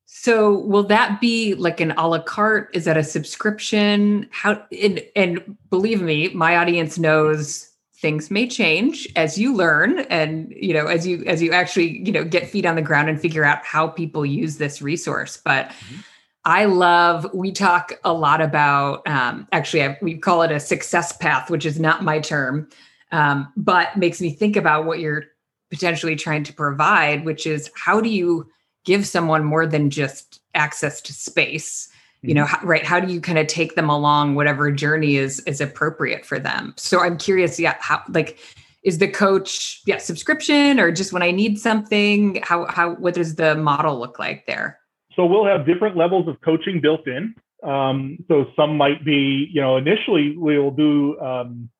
So 0.06 0.60
will 0.60 0.84
that 0.84 1.20
be 1.20 1.54
like 1.54 1.80
an 1.80 1.92
a 1.92 2.06
la 2.06 2.20
carte? 2.20 2.70
Is 2.74 2.84
that 2.84 2.96
a 2.96 3.02
subscription? 3.02 4.28
How 4.30 4.64
and, 4.80 5.02
and 5.16 5.56
believe 5.68 6.00
me, 6.00 6.28
my 6.28 6.56
audience 6.56 6.98
knows 6.98 7.72
things 8.02 8.30
may 8.30 8.46
change 8.48 9.08
as 9.14 9.38
you 9.38 9.54
learn 9.54 10.00
and 10.10 10.52
you 10.56 10.74
know 10.74 10.86
as 10.86 11.06
you 11.06 11.24
as 11.24 11.40
you 11.40 11.52
actually 11.52 12.04
you 12.04 12.10
know 12.10 12.24
get 12.24 12.48
feet 12.48 12.66
on 12.66 12.74
the 12.74 12.82
ground 12.82 13.08
and 13.08 13.20
figure 13.20 13.44
out 13.44 13.64
how 13.64 13.86
people 13.86 14.26
use 14.26 14.56
this 14.56 14.82
resource 14.82 15.40
but 15.44 15.68
mm-hmm. 15.68 16.00
i 16.44 16.64
love 16.64 17.24
we 17.32 17.52
talk 17.52 17.92
a 18.02 18.12
lot 18.12 18.40
about 18.40 19.06
um, 19.06 19.46
actually 19.52 19.84
I, 19.84 19.96
we 20.02 20.18
call 20.18 20.42
it 20.42 20.50
a 20.50 20.58
success 20.58 21.16
path 21.16 21.48
which 21.48 21.64
is 21.64 21.78
not 21.78 22.02
my 22.02 22.18
term 22.18 22.68
um, 23.12 23.52
but 23.56 23.96
makes 23.96 24.20
me 24.20 24.30
think 24.30 24.56
about 24.56 24.84
what 24.84 24.98
you're 24.98 25.24
potentially 25.70 26.16
trying 26.16 26.44
to 26.44 26.52
provide 26.52 27.24
which 27.24 27.46
is 27.46 27.70
how 27.76 28.00
do 28.00 28.08
you 28.08 28.46
give 28.84 29.06
someone 29.06 29.44
more 29.44 29.66
than 29.66 29.90
just 29.90 30.40
access 30.54 31.00
to 31.00 31.12
space? 31.12 31.88
You 32.22 32.34
know 32.34 32.44
mm-hmm. 32.44 32.54
how, 32.60 32.66
right 32.66 32.84
how 32.84 33.00
do 33.00 33.12
you 33.12 33.20
kind 33.20 33.38
of 33.38 33.46
take 33.48 33.74
them 33.74 33.88
along 33.88 34.34
whatever 34.34 34.70
journey 34.70 35.16
is 35.16 35.40
is 35.40 35.60
appropriate 35.60 36.24
for 36.24 36.38
them? 36.38 36.74
So 36.76 37.00
i'm 37.00 37.18
curious 37.18 37.58
yeah 37.58 37.76
how 37.80 38.02
like 38.10 38.38
is 38.84 38.98
the 38.98 39.08
coach 39.08 39.80
yeah 39.86 39.98
subscription 39.98 40.78
or 40.78 40.92
just 40.92 41.12
when 41.12 41.22
i 41.22 41.30
need 41.30 41.58
something 41.58 42.40
how 42.42 42.66
how 42.66 42.94
what 42.94 43.14
does 43.14 43.34
the 43.36 43.56
model 43.56 43.98
look 43.98 44.18
like 44.18 44.46
there? 44.46 44.78
So 45.16 45.26
we'll 45.26 45.44
have 45.44 45.66
different 45.66 45.96
levels 45.96 46.28
of 46.28 46.40
coaching 46.40 46.80
built 46.80 47.06
in. 47.06 47.34
Um, 47.62 48.18
so 48.28 48.46
some 48.56 48.76
might 48.76 49.04
be 49.04 49.48
you 49.52 49.60
know 49.60 49.76
initially 49.76 50.36
we'll 50.36 50.70
do 50.70 51.18
um, 51.18 51.70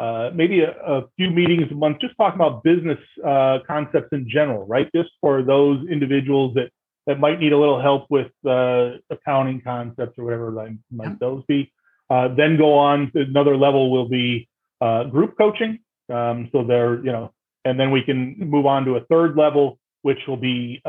uh, 0.00 0.30
maybe 0.34 0.60
a, 0.60 0.70
a, 0.70 1.02
few 1.18 1.30
meetings 1.30 1.70
a 1.70 1.74
month, 1.74 1.98
just 2.00 2.14
talking 2.16 2.40
about 2.40 2.64
business 2.64 2.98
uh, 3.22 3.58
concepts 3.66 4.08
in 4.12 4.26
general, 4.26 4.66
right? 4.66 4.88
Just 4.94 5.10
for 5.20 5.42
those 5.42 5.86
individuals 5.88 6.54
that 6.54 6.70
that 7.06 7.20
might 7.20 7.38
need 7.38 7.52
a 7.52 7.58
little 7.58 7.80
help 7.80 8.06
with 8.08 8.30
uh, 8.46 8.92
accounting 9.10 9.60
concepts 9.60 10.18
or 10.18 10.24
whatever 10.24 10.50
that 10.52 10.78
might 10.90 11.18
those 11.18 11.42
be. 11.46 11.70
Uh, 12.08 12.28
then 12.34 12.56
go 12.56 12.78
on 12.78 13.10
to 13.12 13.20
another 13.20 13.56
level 13.56 13.90
will 13.90 14.08
be 14.08 14.48
uh, 14.80 15.04
group 15.04 15.36
coaching. 15.36 15.78
Um, 16.12 16.48
so 16.50 16.64
there, 16.64 16.96
you 17.04 17.12
know, 17.12 17.32
and 17.66 17.78
then 17.78 17.90
we 17.90 18.02
can 18.02 18.36
move 18.38 18.64
on 18.64 18.86
to 18.86 18.96
a 18.96 19.04
third 19.04 19.36
level, 19.36 19.78
which 20.02 20.18
will 20.26 20.38
be 20.38 20.82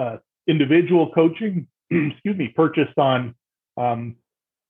individual 0.48 1.12
coaching. 1.12 1.68
excuse 1.92 2.38
me, 2.38 2.48
purchased 2.56 2.98
on, 2.98 3.36
um, 3.78 4.16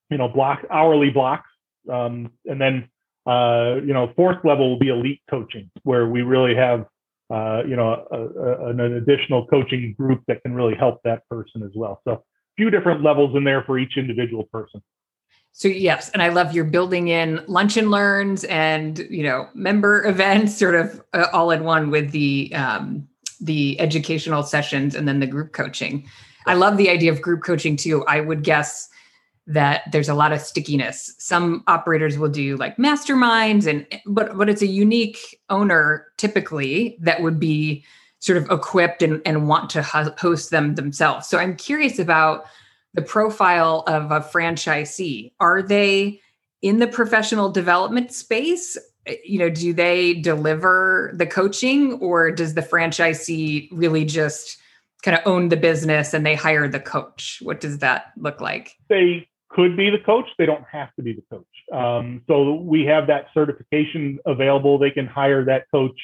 you 0.10 0.18
know, 0.18 0.28
block 0.28 0.64
hourly 0.72 1.12
blocks, 1.12 1.50
um, 1.92 2.32
and 2.46 2.60
then 2.60 2.90
uh, 3.26 3.76
you 3.86 3.94
know, 3.94 4.12
fourth 4.16 4.44
level 4.44 4.70
will 4.70 4.80
be 4.80 4.90
elite 4.90 5.22
coaching, 5.30 5.70
where 5.84 6.08
we 6.08 6.22
really 6.22 6.56
have, 6.56 6.86
uh, 7.30 7.64
you 7.68 7.76
know, 7.76 8.06
a, 8.12 8.18
a, 8.18 8.70
an 8.70 8.80
additional 8.80 9.46
coaching 9.48 9.96
group 9.98 10.24
that 10.28 10.42
can 10.42 10.54
really 10.54 10.76
help 10.76 11.02
that 11.04 11.28
person 11.30 11.64
as 11.64 11.72
well. 11.76 12.02
So, 12.04 12.14
a 12.14 12.20
few 12.58 12.70
different 12.70 13.04
levels 13.04 13.36
in 13.36 13.44
there 13.44 13.64
for 13.64 13.80
each 13.80 13.98
individual 13.98 14.44
person. 14.52 14.82
So 15.54 15.68
yes, 15.68 16.10
and 16.10 16.22
I 16.22 16.30
love 16.30 16.54
your 16.54 16.64
building 16.64 17.10
in 17.10 17.44
lunch 17.48 17.76
and 17.76 17.92
learns 17.92 18.46
and 18.46 19.00
you 19.10 19.24
know 19.24 19.50
member 19.54 20.06
events, 20.08 20.58
sort 20.58 20.76
of 20.76 21.02
uh, 21.14 21.28
all 21.34 21.52
in 21.52 21.64
one 21.64 21.92
with 21.92 22.12
the 22.12 22.52
um, 22.56 23.08
the 23.40 23.80
educational 23.80 24.44
sessions 24.44 24.96
and 24.96 25.08
then 25.08 25.20
the 25.20 25.28
group 25.28 25.52
coaching. 25.52 26.08
I 26.48 26.54
love 26.54 26.78
the 26.78 26.90
idea 26.90 27.12
of 27.12 27.22
group 27.22 27.44
coaching 27.44 27.76
too. 27.76 28.06
I 28.06 28.22
would 28.22 28.44
guess 28.44 28.90
that 29.48 29.92
there's 29.92 30.10
a 30.10 30.14
lot 30.14 30.32
of 30.32 30.42
stickiness. 30.42 31.16
Some 31.18 31.64
operators 31.68 32.18
will 32.18 32.30
do 32.30 32.58
like 32.58 32.78
masterminds 32.78 33.68
and 33.68 33.86
but 34.06 34.38
but 34.38 34.50
it's 34.50 34.62
a 34.62 34.68
unique 34.68 35.40
owner 35.50 36.08
typically 36.18 36.98
that 37.02 37.22
would 37.22 37.40
be 37.40 37.84
sort 38.20 38.38
of 38.38 38.50
equipped 38.52 39.02
and, 39.02 39.20
and 39.26 39.48
want 39.48 39.70
to 39.72 39.82
host 39.82 40.52
them 40.52 40.76
themselves. 40.76 41.28
So 41.28 41.40
I'm 41.40 41.56
curious 41.56 41.98
about 41.98 42.46
the 42.94 43.02
profile 43.02 43.84
of 43.88 44.12
a 44.12 44.20
franchisee. 44.20 45.32
Are 45.40 45.62
they 45.62 46.22
in 46.62 46.78
the 46.78 46.88
professional 46.88 47.52
development 47.52 48.14
space? 48.14 48.78
Eh, 49.08 49.16
you 49.26 49.40
know, 49.40 49.50
do 49.50 49.74
they 49.74 50.14
deliver 50.14 51.12
the 51.16 51.26
coaching 51.26 51.94
or 51.94 52.32
does 52.32 52.54
the 52.54 52.62
franchisee 52.62 53.70
really 53.72 54.06
just 54.06 54.58
kind 55.02 55.18
of 55.18 55.26
own 55.26 55.50
the 55.50 55.58
business 55.58 56.14
and 56.14 56.24
they 56.24 56.36
hire 56.36 56.68
the 56.68 56.80
coach? 56.80 57.40
What 57.42 57.60
does 57.60 57.80
that 57.80 58.12
look 58.18 58.40
like? 58.40 58.76
They 58.88 59.28
could 59.54 59.76
be 59.76 59.90
the 59.90 60.00
coach. 60.00 60.26
They 60.38 60.46
don't 60.46 60.64
have 60.72 60.94
to 60.96 61.04
be 61.04 61.14
the 61.14 61.24
coach. 61.30 61.46
Um, 61.78 62.22
so 62.28 62.54
we 62.56 62.86
have 62.86 63.08
that 63.08 63.28
certification 63.34 64.20
available. 64.26 64.78
They 64.78 64.92
can 64.92 65.08
hire 65.08 65.46
that 65.46 65.66
coach, 65.72 66.00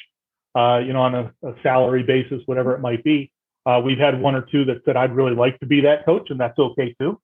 uh, 0.54 0.78
you 0.78 0.92
know, 0.92 1.00
on 1.00 1.14
a, 1.14 1.32
a, 1.42 1.54
salary 1.62 2.02
basis, 2.02 2.42
whatever 2.46 2.74
it 2.74 2.80
might 2.80 3.02
be. 3.04 3.30
Uh, 3.66 3.80
we've 3.84 3.98
had 3.98 4.20
one 4.20 4.34
or 4.34 4.42
two 4.42 4.64
that 4.66 4.82
said, 4.84 4.96
"I'd 4.96 5.14
really 5.14 5.34
like 5.34 5.58
to 5.60 5.66
be 5.66 5.80
that 5.82 6.04
coach," 6.04 6.30
and 6.30 6.40
that's 6.40 6.58
okay 6.58 6.94
too. 7.00 7.20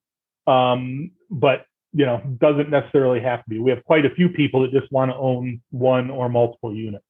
Um, 0.51 1.13
but 1.31 1.67
you 1.93 2.05
know, 2.05 2.21
doesn't 2.39 2.71
necessarily 2.71 3.21
have 3.21 3.45
to 3.45 3.51
be. 3.51 3.59
We 3.59 3.71
have 3.71 3.85
quite 3.85 4.05
a 4.05 4.11
few 4.11 4.29
people 4.29 4.63
that 4.63 4.73
just 4.73 4.91
want 4.91 5.11
to 5.11 5.17
own 5.17 5.63
one 5.71 6.11
or 6.11 6.29
multiple 6.29 6.75
units. 6.75 7.05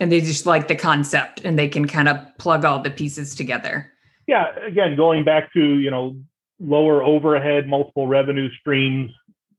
And 0.00 0.10
they 0.10 0.20
just 0.20 0.46
like 0.46 0.68
the 0.68 0.74
concept, 0.74 1.42
and 1.44 1.58
they 1.58 1.68
can 1.68 1.86
kind 1.86 2.08
of 2.08 2.18
plug 2.38 2.64
all 2.64 2.82
the 2.82 2.90
pieces 2.90 3.34
together. 3.34 3.92
Yeah. 4.26 4.54
Again, 4.66 4.96
going 4.96 5.24
back 5.24 5.52
to 5.54 5.78
you 5.78 5.90
know 5.90 6.16
lower 6.60 7.02
overhead, 7.02 7.66
multiple 7.66 8.06
revenue 8.06 8.50
streams, 8.60 9.10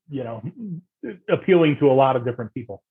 you 0.09 0.23
know, 0.23 0.43
appealing 1.29 1.77
to 1.79 1.89
a 1.91 1.93
lot 1.93 2.15
of 2.15 2.23
different 2.23 2.53
people. 2.53 2.83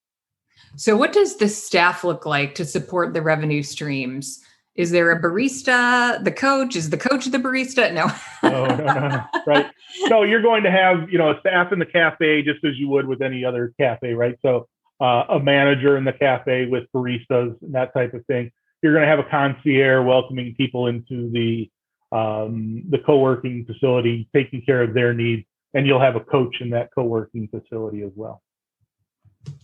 So, 0.77 0.97
what 0.97 1.13
does 1.13 1.37
the 1.37 1.49
staff 1.49 2.05
look 2.05 2.27
like 2.27 2.55
to 2.57 2.65
support 2.65 3.15
the 3.15 3.23
revenue 3.23 3.63
streams? 3.63 4.43
Is 4.77 4.91
there 4.93 5.11
a 5.11 5.21
barista, 5.21 6.23
the 6.23 6.31
coach? 6.31 6.77
Is 6.77 6.91
the 6.91 6.97
coach 6.97 7.27
the 7.27 7.39
barista? 7.39 7.93
No. 7.93 8.07
no, 8.43 8.67
no, 8.67 8.77
no, 8.77 9.09
no. 9.09 9.25
Right. 9.47 9.67
So 10.09 10.23
you're 10.23 10.43
going 10.43 10.63
to 10.63 10.71
have, 10.71 11.11
you 11.11 11.19
know, 11.19 11.31
a 11.33 11.41
staff 11.41 11.73
in 11.73 11.81
the 11.81 11.87
cafe 11.87 12.43
just 12.43 12.65
as 12.65 12.79
you 12.79 12.89
would 12.89 13.07
with 13.07 13.21
any 13.21 13.45
other 13.45 13.75
cafe, 13.79 14.15
right? 14.15 14.39
So 14.43 14.69
uh, 15.01 15.25
a 15.29 15.41
manager 15.41 15.97
in 15.97 16.05
the 16.05 16.13
cafe 16.13 16.67
with 16.67 16.85
baristas 16.95 17.61
and 17.63 17.75
that 17.75 17.93
type 17.93 18.15
of 18.15 18.25
thing. 18.27 18.53
You're 18.83 18.95
going 18.95 19.03
to 19.03 19.09
have 19.09 19.19
a 19.19 19.29
concierge 19.29 20.07
welcoming 20.07 20.55
people 20.55 20.87
into 20.87 21.31
the 21.31 21.71
um, 22.13 22.83
the 22.89 22.99
co-working 22.99 23.65
facility, 23.65 24.29
taking 24.35 24.63
care 24.63 24.83
of 24.83 24.95
their 24.95 25.15
needs, 25.15 25.47
and 25.75 25.87
you'll 25.87 26.01
have 26.01 26.17
a 26.17 26.21
coach 26.21 26.57
in 26.61 26.71
that 26.71 26.91
co-working 26.95 27.49
facility 27.49 28.03
as 28.03 28.13
well. 28.17 28.43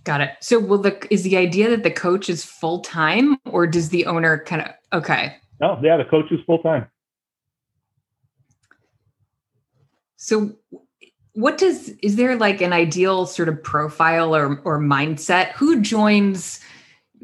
Got 0.05 0.21
it. 0.21 0.31
So, 0.41 0.59
will 0.59 0.79
the 0.79 1.07
is 1.11 1.23
the 1.23 1.37
idea 1.37 1.69
that 1.71 1.83
the 1.83 1.91
coach 1.91 2.31
is 2.31 2.45
full 2.45 2.81
time, 2.81 3.37
or 3.45 3.67
does 3.67 3.91
the 3.91 4.07
owner 4.07 4.39
kind 4.39 4.63
of 4.63 4.69
okay? 4.93 5.37
No, 5.61 5.79
yeah, 5.83 5.97
the 5.97 6.05
coach 6.05 6.31
is 6.31 6.41
full 6.47 6.61
time. 6.61 6.87
So, 10.17 10.57
what 11.35 11.59
does 11.59 11.91
is 12.03 12.17
there 12.17 12.37
like 12.37 12.63
an 12.63 12.73
ideal 12.73 13.27
sort 13.27 13.49
of 13.49 13.63
profile 13.63 14.35
or 14.35 14.61
or 14.65 14.79
mindset? 14.79 15.53
Who 15.53 15.83
joins 15.83 16.61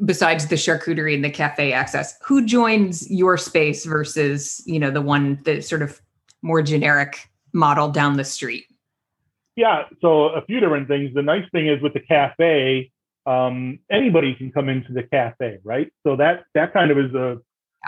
besides 0.05 0.47
the 0.47 0.55
charcuterie 0.55 1.15
and 1.15 1.23
the 1.23 1.29
cafe 1.29 1.73
access? 1.73 2.17
Who 2.25 2.45
joins 2.45 3.09
your 3.09 3.37
space 3.37 3.85
versus 3.85 4.63
you 4.65 4.79
know 4.79 4.91
the 4.91 5.01
one 5.01 5.39
that 5.43 5.63
sort 5.65 5.81
of 5.81 6.01
more 6.41 6.61
generic 6.61 7.29
model 7.53 7.89
down 7.89 8.17
the 8.17 8.23
street? 8.23 8.65
Yeah, 9.55 9.83
so 10.01 10.29
a 10.29 10.43
few 10.45 10.59
different 10.59 10.87
things. 10.87 11.13
The 11.13 11.21
nice 11.21 11.45
thing 11.51 11.67
is 11.67 11.81
with 11.81 11.93
the 11.93 11.99
cafe, 11.99 12.91
um, 13.25 13.79
anybody 13.91 14.33
can 14.33 14.51
come 14.51 14.67
into 14.67 14.93
the 14.93 15.03
cafe, 15.03 15.59
right? 15.63 15.91
So 16.05 16.15
that 16.15 16.45
that 16.55 16.73
kind 16.73 16.91
of 16.91 16.97
is 16.97 17.13
a 17.13 17.37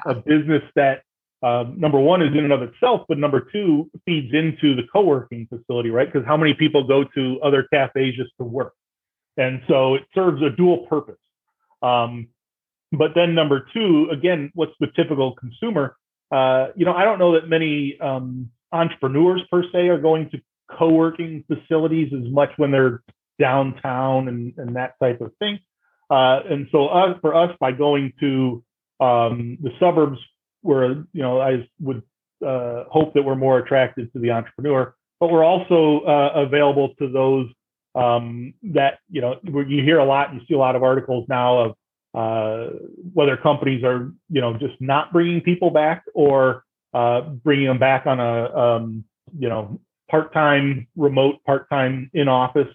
a 0.06 0.16
business 0.16 0.64
that 0.76 1.02
uh, 1.44 1.66
number 1.76 2.00
one 2.00 2.22
is 2.22 2.32
in 2.34 2.44
and 2.44 2.54
of 2.54 2.62
itself, 2.62 3.02
but 3.08 3.18
number 3.18 3.48
two 3.52 3.90
feeds 4.06 4.34
into 4.34 4.76
the 4.76 4.84
co-working 4.92 5.48
facility, 5.48 5.90
right? 5.90 6.12
Because 6.12 6.26
how 6.26 6.38
many 6.38 6.54
people 6.54 6.84
go 6.84 7.04
to 7.04 7.40
other 7.44 7.68
cafes 7.72 8.16
just 8.16 8.32
to 8.40 8.44
work, 8.44 8.74
and 9.38 9.62
so 9.68 9.96
it 9.96 10.04
serves 10.14 10.42
a 10.42 10.50
dual 10.50 10.86
purpose. 10.88 11.18
Um, 11.86 12.28
but 12.92 13.12
then 13.16 13.36
number 13.36 13.68
two, 13.74 14.10
again, 14.12 14.52
what's 14.54 14.74
the 14.80 14.88
typical 14.96 15.36
consumer? 15.36 15.96
Uh, 16.32 16.68
you 16.76 16.86
know, 16.86 16.94
I 16.94 17.04
don't 17.04 17.20
know 17.20 17.34
that 17.34 17.48
many 17.48 17.98
um, 18.00 18.50
entrepreneurs 18.72 19.42
per 19.52 19.64
se 19.72 19.88
are 19.90 20.00
going 20.00 20.30
to 20.32 20.42
co-working 20.72 21.44
facilities 21.48 22.12
as 22.14 22.32
much 22.32 22.50
when 22.58 22.72
they're 22.72 23.04
downtown 23.40 24.28
and, 24.28 24.54
and 24.58 24.76
that 24.76 24.94
type 25.00 25.22
of 25.22 25.32
thing. 25.40 25.60
Uh, 26.10 26.40
and 26.50 26.68
so 26.72 26.88
us, 26.88 27.18
for 27.22 27.36
us, 27.36 27.56
by 27.60 27.72
going 27.72 28.14
to 28.20 28.64
um, 29.00 29.58
the 29.62 29.72
suburbs 29.80 30.20
where, 30.62 31.06
you 31.14 31.22
know, 31.22 31.40
I 31.40 31.68
would 31.80 32.02
uh, 32.46 32.86
hope 32.90 33.14
that 33.14 33.24
we're 33.24 33.36
more 33.36 33.60
attracted 33.60 34.12
to 34.14 34.20
the 34.20 34.32
entrepreneur, 34.32 34.96
but 35.20 35.32
we're 35.32 35.44
also 35.44 36.02
uh, 36.02 36.32
available 36.36 36.94
to 37.00 37.12
those 37.12 37.48
um, 37.96 38.54
that, 38.64 39.00
you 39.10 39.22
know, 39.22 39.40
you 39.44 39.84
hear 39.84 40.00
a 40.00 40.06
lot, 40.06 40.34
you 40.34 40.42
see 40.48 40.54
a 40.54 40.58
lot 40.58 40.76
of 40.76 40.84
articles 40.84 41.26
now 41.30 41.60
of 41.60 41.76
uh, 42.14 42.74
whether 43.14 43.38
companies 43.38 43.84
are, 43.84 44.12
you 44.30 44.42
know, 44.42 44.54
just 44.54 44.76
not 44.80 45.12
bringing 45.12 45.42
people 45.42 45.70
back 45.70 46.04
or 46.14 46.64
uh, 46.94 47.22
bringing 47.22 47.68
them 47.68 47.80
back 47.80 48.06
on 48.06 48.20
a, 48.20 48.56
um, 48.56 49.04
you 49.38 49.50
know, 49.50 49.80
part-time 50.10 50.88
remote, 50.96 51.44
part-time 51.46 52.10
in 52.14 52.28
office. 52.28 52.74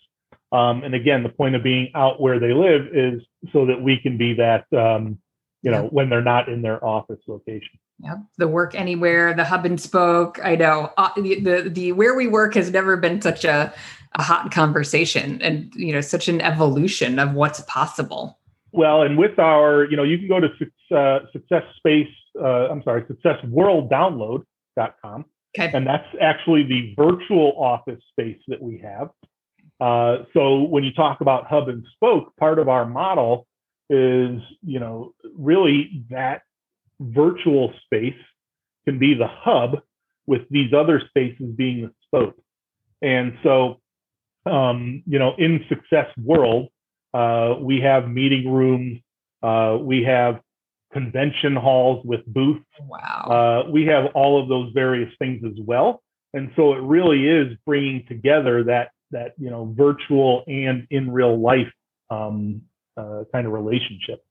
Um, 0.53 0.83
and 0.83 0.95
again, 0.95 1.23
the 1.23 1.29
point 1.29 1.55
of 1.55 1.63
being 1.63 1.91
out 1.95 2.21
where 2.21 2.41
they 2.41 2.53
live 2.53 2.89
is 2.93 3.23
so 3.53 3.67
that 3.67 3.81
we 3.81 3.99
can 3.99 4.17
be 4.17 4.35
that, 4.35 4.65
um, 4.73 5.19
you 5.63 5.71
know, 5.71 5.85
yep. 5.85 5.93
when 5.93 6.09
they're 6.09 6.23
not 6.23 6.49
in 6.49 6.63
their 6.63 6.85
office 6.85 7.21
location. 7.27 7.79
Yeah, 7.99 8.17
the 8.39 8.49
work 8.49 8.75
anywhere, 8.75 9.35
the 9.35 9.45
hub 9.45 9.67
and 9.67 9.79
spoke. 9.81 10.41
I 10.43 10.57
know 10.57 10.91
uh, 10.97 11.11
the, 11.17 11.41
the 11.41 11.69
the 11.69 11.93
where 11.93 12.15
we 12.15 12.27
work 12.27 12.55
has 12.55 12.71
never 12.71 12.97
been 12.97 13.21
such 13.21 13.45
a 13.45 13.75
a 14.15 14.23
hot 14.23 14.51
conversation, 14.53 15.43
and 15.43 15.71
you 15.75 15.93
know, 15.93 16.01
such 16.01 16.29
an 16.29 16.41
evolution 16.41 17.19
of 17.19 17.35
what's 17.35 17.61
possible. 17.63 18.39
Well, 18.73 19.03
and 19.03 19.19
with 19.19 19.37
our, 19.39 19.85
you 19.85 19.97
know, 19.97 20.05
you 20.05 20.17
can 20.17 20.29
go 20.29 20.41
to 20.41 20.49
uh, 20.97 21.27
Success 21.33 21.65
Space. 21.77 22.09
Uh, 22.41 22.69
I'm 22.69 22.83
sorry, 22.85 23.03
SuccessWorldDownload.com 23.03 25.25
Okay. 25.59 25.77
And 25.77 25.87
that's 25.87 26.07
actually 26.21 26.63
the 26.63 26.95
virtual 26.97 27.55
office 27.59 28.01
space 28.11 28.39
that 28.49 28.63
we 28.63 28.79
have. 28.79 29.11
Uh, 29.81 30.25
so 30.35 30.63
when 30.63 30.85
you 30.85 30.93
talk 30.93 31.21
about 31.21 31.47
hub 31.47 31.69
and 31.69 31.85
spoke, 31.95 32.37
part 32.37 32.59
of 32.59 32.69
our 32.69 32.85
model 32.85 33.47
is, 33.91 34.41
you 34.63 34.79
know, 34.79 35.13
really 35.37 36.05
that 36.11 36.43
virtual 37.01 37.75
space 37.85 38.15
can 38.87 38.99
be 38.99 39.15
the 39.15 39.27
hub 39.27 39.81
with 40.27 40.43
these 40.51 40.73
other 40.73 41.03
spaces 41.09 41.55
being 41.57 41.83
the 41.83 41.93
spoke. 42.07 42.37
And 43.03 43.37
so, 43.43 43.81
um, 44.47 45.03
you 45.07 45.19
know, 45.19 45.35
in 45.37 45.65
Success 45.69 46.07
World, 46.17 46.69
uh, 47.13 47.57
we 47.59 47.81
have 47.81 48.09
meeting 48.09 48.51
rooms, 48.51 49.01
uh, 49.43 49.77
we 49.81 50.05
have 50.05 50.41
convention 50.93 51.57
halls 51.57 52.05
with 52.05 52.25
booths. 52.27 52.65
Wow. 52.87 53.65
Uh, 53.67 53.71
we 53.71 53.87
have 53.87 54.07
all 54.15 54.41
of 54.41 54.49
those 54.49 54.73
various 54.73 55.13
things 55.19 55.43
as 55.45 55.59
well. 55.59 56.03
And 56.33 56.53
so 56.57 56.75
it 56.75 56.83
really 56.83 57.29
is 57.29 57.57
bringing 57.67 58.07
together 58.07 58.65
that 58.65 58.91
that 59.11 59.33
you 59.39 59.51
know 59.51 59.75
virtual 59.77 60.45
and 60.47 60.87
in 60.91 61.11
real 61.11 61.41
life 61.41 61.73
um, 62.11 62.63
uh, 62.97 63.25
kind 63.33 63.47
of 63.47 63.53
relationship. 63.53 64.25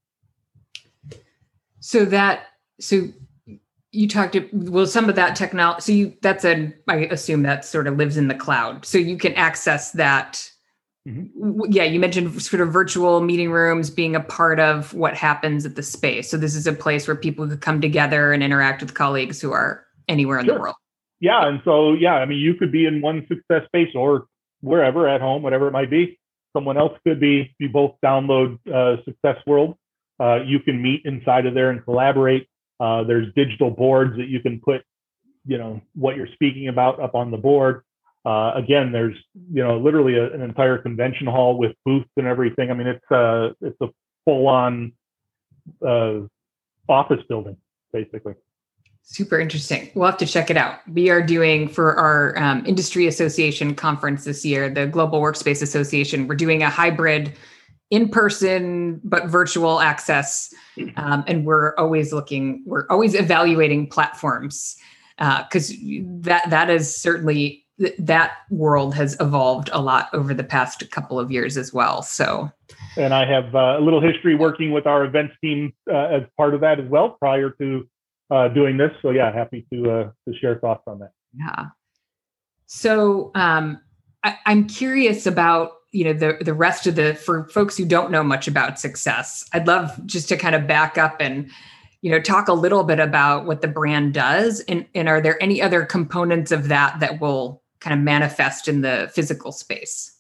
So 1.80 2.06
that 2.06 2.48
so 2.80 3.08
you 3.92 4.08
talked 4.08 4.34
to 4.34 4.48
well 4.54 4.86
some 4.86 5.10
of 5.10 5.16
that 5.16 5.36
technology 5.36 5.82
so 5.82 5.92
you 5.92 6.14
that's 6.22 6.46
a 6.46 6.72
i 6.88 6.98
assume 7.06 7.42
that 7.42 7.66
sort 7.66 7.88
of 7.88 7.98
lives 7.98 8.18
in 8.18 8.28
the 8.28 8.36
cloud 8.36 8.86
so 8.86 9.00
you 9.00 9.18
can 9.18 9.34
access 9.34 9.92
that 9.94 10.52
Mm-hmm. 11.08 11.72
Yeah, 11.72 11.84
you 11.84 12.00
mentioned 12.00 12.42
sort 12.42 12.62
of 12.62 12.72
virtual 12.72 13.22
meeting 13.22 13.52
rooms 13.52 13.90
being 13.90 14.16
a 14.16 14.20
part 14.20 14.60
of 14.60 14.94
what 14.94 15.16
happens 15.16 15.66
at 15.66 15.76
the 15.76 15.84
space. 15.84 16.30
So 16.30 16.38
this 16.38 16.56
is 16.56 16.68
a 16.68 16.74
place 16.74 17.08
where 17.08 17.16
people 17.16 17.48
could 17.48 17.62
come 17.62 17.82
together 17.82 18.34
and 18.34 18.44
interact 18.44 18.82
with 18.82 18.94
colleagues 18.94 19.42
who 19.42 19.52
are 19.52 19.86
anywhere 20.08 20.40
in 20.40 20.46
sure. 20.46 20.56
the 20.56 20.62
world. 20.62 20.76
Yeah, 21.20 21.48
and 21.48 21.62
so 21.64 21.94
yeah, 21.94 22.16
I 22.16 22.26
mean, 22.26 22.40
you 22.40 22.54
could 22.54 22.72
be 22.72 22.86
in 22.86 23.02
one 23.02 23.26
success 23.28 23.66
space 23.68 23.94
or 23.96 24.28
wherever 24.62 25.08
at 25.08 25.22
home, 25.22 25.42
whatever 25.42 25.68
it 25.68 25.72
might 25.72 25.90
be. 25.90 26.19
Someone 26.56 26.78
else 26.78 26.94
could 27.06 27.20
be. 27.20 27.54
You 27.60 27.70
both 27.70 27.96
download 28.04 28.58
uh, 28.68 29.04
Success 29.04 29.38
World. 29.46 29.76
Uh, 30.20 30.40
you 30.46 30.60
can 30.60 30.82
meet 30.82 31.02
inside 31.06 31.46
of 31.46 31.54
there 31.54 31.70
and 31.70 31.84
collaborate. 31.84 32.48
Uh, 32.80 33.04
there's 33.04 33.28
digital 33.36 33.70
boards 33.70 34.18
that 34.18 34.28
you 34.28 34.40
can 34.40 34.60
put, 34.60 34.82
you 35.46 35.58
know, 35.58 35.82
what 35.96 36.16
you're 36.16 36.28
speaking 36.34 36.68
about 36.68 37.00
up 37.00 37.16
on 37.16 37.32
the 37.32 37.38
board. 37.38 37.84
Uh, 38.26 38.52
again, 38.56 38.92
there's 38.92 39.16
you 39.52 39.64
know 39.64 39.80
literally 39.80 40.18
a, 40.18 40.32
an 40.34 40.42
entire 40.42 40.78
convention 40.78 41.26
hall 41.26 41.58
with 41.58 41.72
booths 41.86 42.10
and 42.18 42.28
everything. 42.28 42.70
I 42.70 42.74
mean, 42.74 42.88
it's 42.88 43.06
a 43.12 43.16
uh, 43.16 43.50
it's 43.62 43.80
a 43.82 43.88
full 44.26 44.48
on 44.48 44.92
uh, 45.86 46.22
office 46.90 47.24
building 47.30 47.56
basically. 47.92 48.34
Super 49.12 49.40
interesting. 49.40 49.90
We'll 49.96 50.06
have 50.06 50.20
to 50.20 50.26
check 50.28 50.52
it 50.52 50.56
out. 50.56 50.88
We 50.88 51.10
are 51.10 51.24
doing 51.24 51.68
for 51.68 51.96
our 51.96 52.38
um, 52.38 52.64
industry 52.68 53.08
association 53.08 53.74
conference 53.74 54.24
this 54.24 54.46
year, 54.46 54.70
the 54.70 54.86
Global 54.86 55.20
Workspace 55.20 55.64
Association. 55.64 56.28
We're 56.28 56.36
doing 56.36 56.62
a 56.62 56.70
hybrid 56.70 57.34
in 57.90 58.08
person 58.08 59.02
but 59.04 59.26
virtual 59.26 59.80
access 59.80 60.54
um, 60.96 61.24
and 61.26 61.44
we're 61.44 61.76
always 61.78 62.14
looking 62.14 62.62
we're 62.68 62.86
always 62.92 63.16
evaluating 63.16 63.88
platforms 63.88 64.78
because 65.18 65.72
uh, 65.72 65.76
that 66.22 66.48
that 66.52 66.70
is 66.70 66.96
certainly 66.96 67.66
that 67.98 68.34
world 68.52 68.94
has 68.94 69.18
evolved 69.20 69.72
a 69.74 69.82
lot 69.82 70.10
over 70.14 70.36
the 70.36 70.44
past 70.44 70.92
couple 70.92 71.20
of 71.20 71.32
years 71.32 71.58
as 71.58 71.74
well. 71.74 72.04
So, 72.04 72.52
and 72.98 73.14
I 73.14 73.26
have 73.26 73.56
uh, 73.56 73.78
a 73.80 73.82
little 73.82 74.02
history 74.02 74.36
working 74.36 74.72
with 74.72 74.86
our 74.86 75.06
events 75.06 75.34
team 75.42 75.74
uh, 75.90 75.96
as 75.96 76.24
part 76.38 76.54
of 76.54 76.62
that 76.62 76.80
as 76.80 76.90
well 76.90 77.12
prior 77.12 77.50
to 77.52 77.88
uh, 78.30 78.48
doing 78.50 78.78
this. 78.78 78.92
So, 79.02 79.12
yeah, 79.12 79.34
happy 79.34 79.66
to 79.74 79.92
uh, 79.92 80.12
to 80.28 80.38
share 80.40 80.60
thoughts 80.60 80.84
on 80.88 81.00
that. 81.00 81.12
Yeah. 81.34 81.66
So, 82.66 83.32
um, 83.36 83.82
I, 84.24 84.38
I'm 84.46 84.68
curious 84.68 85.26
about 85.26 85.74
you 85.92 86.06
know 86.06 86.14
the 86.14 86.38
the 86.44 86.54
rest 86.54 86.88
of 86.88 86.96
the 86.96 87.16
for 87.16 87.48
folks 87.50 87.78
who 87.78 87.86
don't 87.86 88.12
know 88.12 88.24
much 88.24 88.48
about 88.48 88.80
success. 88.80 89.48
I'd 89.54 89.68
love 89.68 89.92
just 90.06 90.30
to 90.30 90.38
kind 90.38 90.56
of 90.56 90.68
back 90.68 90.98
up 90.98 91.18
and 91.20 91.50
you 92.02 92.12
know 92.12 92.20
talk 92.20 92.48
a 92.48 92.54
little 92.54 92.84
bit 92.84 93.00
about 93.00 93.46
what 93.46 93.62
the 93.62 93.68
brand 93.68 94.14
does 94.14 94.62
and, 94.62 94.86
and 94.94 95.10
are 95.10 95.22
there 95.22 95.42
any 95.42 95.62
other 95.62 95.86
components 95.86 96.52
of 96.52 96.68
that 96.68 97.00
that 97.00 97.20
will 97.20 97.62
kind 97.80 97.98
of 97.98 98.04
manifest 98.04 98.68
in 98.68 98.82
the 98.82 99.10
physical 99.14 99.52
space? 99.52 100.16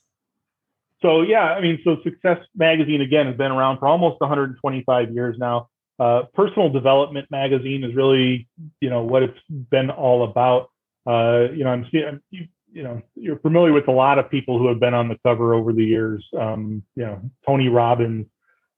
So 1.01 1.21
yeah, 1.21 1.53
I 1.53 1.61
mean, 1.61 1.79
so 1.83 1.97
Success 2.03 2.39
Magazine 2.55 3.01
again 3.01 3.27
has 3.27 3.37
been 3.37 3.51
around 3.51 3.79
for 3.79 3.87
almost 3.87 4.19
125 4.19 5.11
years 5.11 5.37
now. 5.39 5.69
Uh, 5.99 6.23
personal 6.33 6.69
development 6.69 7.29
magazine 7.29 7.83
is 7.83 7.95
really, 7.95 8.47
you 8.79 8.89
know, 8.89 9.03
what 9.03 9.23
it's 9.23 9.39
been 9.49 9.89
all 9.89 10.23
about. 10.23 10.69
uh, 11.05 11.51
you 11.51 11.63
know, 11.63 11.71
I'm 11.71 11.87
seeing, 11.91 12.19
you, 12.29 12.47
you 12.71 12.83
know, 12.83 13.01
you're 13.15 13.39
familiar 13.39 13.73
with 13.73 13.87
a 13.87 13.91
lot 13.91 14.19
of 14.19 14.29
people 14.29 14.59
who 14.59 14.67
have 14.67 14.79
been 14.79 14.93
on 14.93 15.07
the 15.07 15.17
cover 15.25 15.53
over 15.53 15.73
the 15.73 15.83
years. 15.83 16.25
Um, 16.39 16.83
you 16.95 17.05
know, 17.05 17.21
Tony 17.45 17.67
Robbins, 17.67 18.27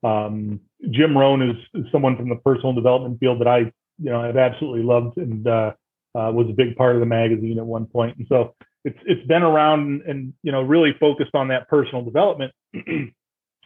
um, 0.04 0.62
Jim 0.90 1.18
Rohn 1.18 1.42
is, 1.42 1.58
is, 1.74 1.92
someone 1.92 2.16
from 2.16 2.30
the 2.30 2.38
personal 2.38 2.74
development 2.74 3.20
field 3.20 3.42
that 3.42 3.48
I, 3.48 3.60
you 4.00 4.10
know, 4.10 4.22
I've 4.22 4.38
absolutely 4.38 4.84
loved 4.84 5.18
and 5.18 5.46
uh, 5.46 5.74
uh, 6.16 6.32
was 6.34 6.48
a 6.50 6.54
big 6.54 6.76
part 6.76 6.96
of 6.96 7.02
the 7.02 7.06
magazine 7.06 7.60
at 7.60 7.66
one 7.66 7.86
point. 7.86 8.18
And 8.18 8.26
so 8.28 8.56
it's 8.84 8.98
it's 9.06 9.26
been 9.28 9.44
around 9.44 9.82
and, 9.82 10.02
and 10.04 10.34
you 10.44 10.52
know 10.52 10.62
really 10.62 10.94
focused 11.00 11.36
on 11.36 11.50
that 11.50 11.68
personal 11.68 12.04
development. 12.04 12.54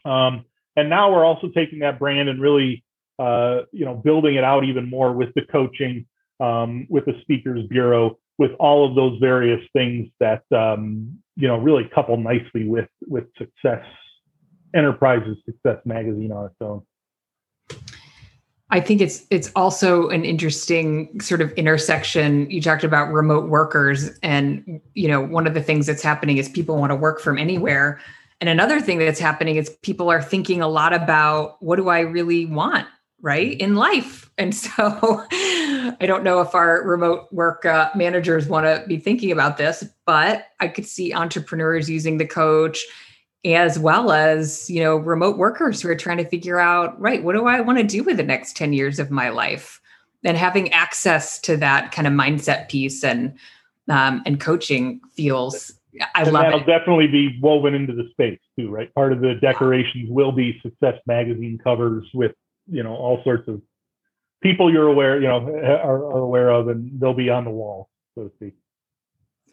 um, 0.06 0.46
and 0.76 0.90
now 0.90 1.12
we're 1.12 1.26
also 1.26 1.48
taking 1.56 1.80
that 1.80 2.00
brand 2.00 2.30
and 2.30 2.42
really 2.42 2.84
uh, 3.20 3.62
you 3.72 3.86
know 3.86 3.96
building 3.96 4.36
it 4.36 4.44
out 4.44 4.64
even 4.64 4.90
more 4.90 5.14
with 5.14 5.30
the 5.36 5.42
coaching, 5.52 6.06
um, 6.40 6.86
with 6.90 7.06
the 7.06 7.14
speakers 7.22 7.66
bureau, 7.68 8.18
with 8.38 8.52
all 8.60 8.88
of 8.88 8.96
those 8.96 9.20
various 9.20 9.62
things 9.74 10.10
that 10.20 10.44
um, 10.52 11.18
you 11.36 11.48
know 11.48 11.58
really 11.58 11.90
couple 11.94 12.18
nicely 12.18 12.68
with 12.68 12.90
with 13.08 13.26
success 13.38 13.86
enterprises 14.74 15.38
success 15.46 15.78
magazine 15.86 16.32
on 16.32 16.46
its 16.46 16.56
own. 16.62 16.82
I 18.72 18.82
think 18.82 19.00
it's 19.00 19.26
it's 19.30 19.52
also 19.56 20.10
an 20.10 20.26
interesting 20.26 21.22
sort 21.22 21.40
of 21.40 21.52
intersection. 21.54 22.50
You 22.50 22.62
talked 22.62 22.84
about 22.84 23.14
remote 23.14 23.48
workers 23.48 24.10
and 24.24 24.82
you 24.94 25.08
know 25.08 25.22
one 25.22 25.48
of 25.48 25.54
the 25.54 25.62
things 25.62 25.86
that's 25.86 26.02
happening 26.02 26.38
is 26.38 26.50
people 26.50 26.78
want 26.78 26.92
to 26.92 26.96
work 26.96 27.22
from 27.22 27.38
anywhere. 27.38 28.02
And 28.42 28.50
another 28.50 28.82
thing 28.82 29.00
that's 29.00 29.20
happening 29.20 29.56
is 29.56 29.70
people 29.82 30.12
are 30.12 30.22
thinking 30.22 30.62
a 30.62 30.68
lot 30.68 30.94
about 30.94 31.62
what 31.64 31.78
do 31.78 31.88
i 31.88 32.00
really 32.02 32.46
want 32.46 32.86
right 33.22 33.60
in 33.60 33.76
life. 33.76 34.24
And 34.38 34.54
so 34.54 35.26
i 35.32 36.06
don't 36.06 36.26
know 36.26 36.42
if 36.42 36.54
our 36.54 36.86
remote 36.86 37.32
work 37.32 37.66
uh, 37.66 37.90
managers 37.96 38.48
want 38.48 38.66
to 38.66 38.86
be 38.86 38.98
thinking 38.98 39.32
about 39.32 39.56
this 39.56 39.86
but 40.06 40.48
i 40.60 40.68
could 40.68 40.86
see 40.86 41.14
entrepreneurs 41.14 41.90
using 41.90 42.18
the 42.18 42.28
coach 42.28 42.86
as 43.46 43.78
well 43.78 44.12
as 44.12 44.70
you 44.70 44.84
know 44.84 44.98
remote 44.98 45.38
workers 45.38 45.82
who 45.82 45.90
are 45.90 45.96
trying 45.96 46.18
to 46.18 46.26
figure 46.26 46.60
out 46.60 47.00
right 47.00 47.24
what 47.24 47.34
do 47.34 47.46
i 47.46 47.62
want 47.62 47.78
to 47.78 47.84
do 47.84 48.04
with 48.04 48.18
the 48.18 48.24
next 48.24 48.58
10 48.58 48.74
years 48.74 49.00
of 49.00 49.12
my 49.12 49.30
life? 49.30 49.80
And 50.24 50.36
having 50.36 50.74
access 50.74 51.40
to 51.42 51.56
that 51.58 51.92
kind 51.92 52.08
of 52.08 52.14
mindset 52.14 52.68
piece 52.68 53.04
and 53.04 53.38
um, 53.88 54.24
and 54.26 54.40
coaching 54.40 55.00
feels 55.14 55.72
i 56.16 56.24
and 56.24 56.34
love 56.34 56.46
that'll 56.46 56.62
it. 56.62 56.66
definitely 56.66 57.08
be 57.08 57.40
woven 57.42 57.76
into 57.76 57.94
the 57.94 58.10
space 58.12 58.40
too 58.60 58.70
right? 58.70 58.94
Part 58.96 59.14
of 59.14 59.22
the 59.22 59.36
decorations 59.36 60.10
will 60.10 60.32
be 60.32 60.60
success 60.62 61.00
magazine 61.06 61.60
covers 61.64 62.06
with 62.14 62.34
you 62.68 62.84
know 62.84 62.96
all 62.96 63.22
sorts 63.24 63.48
of 63.48 63.62
people 64.42 64.72
you're 64.72 64.88
aware 64.88 65.20
you 65.20 65.28
know 65.28 65.48
are, 65.48 66.06
are 66.06 66.20
aware 66.20 66.50
of 66.50 66.68
and 66.68 67.00
they'll 67.00 67.14
be 67.14 67.30
on 67.30 67.46
the 67.46 67.52
wall 67.52 67.90
so 68.16 68.24
to 68.24 68.36
speak. 68.36 68.54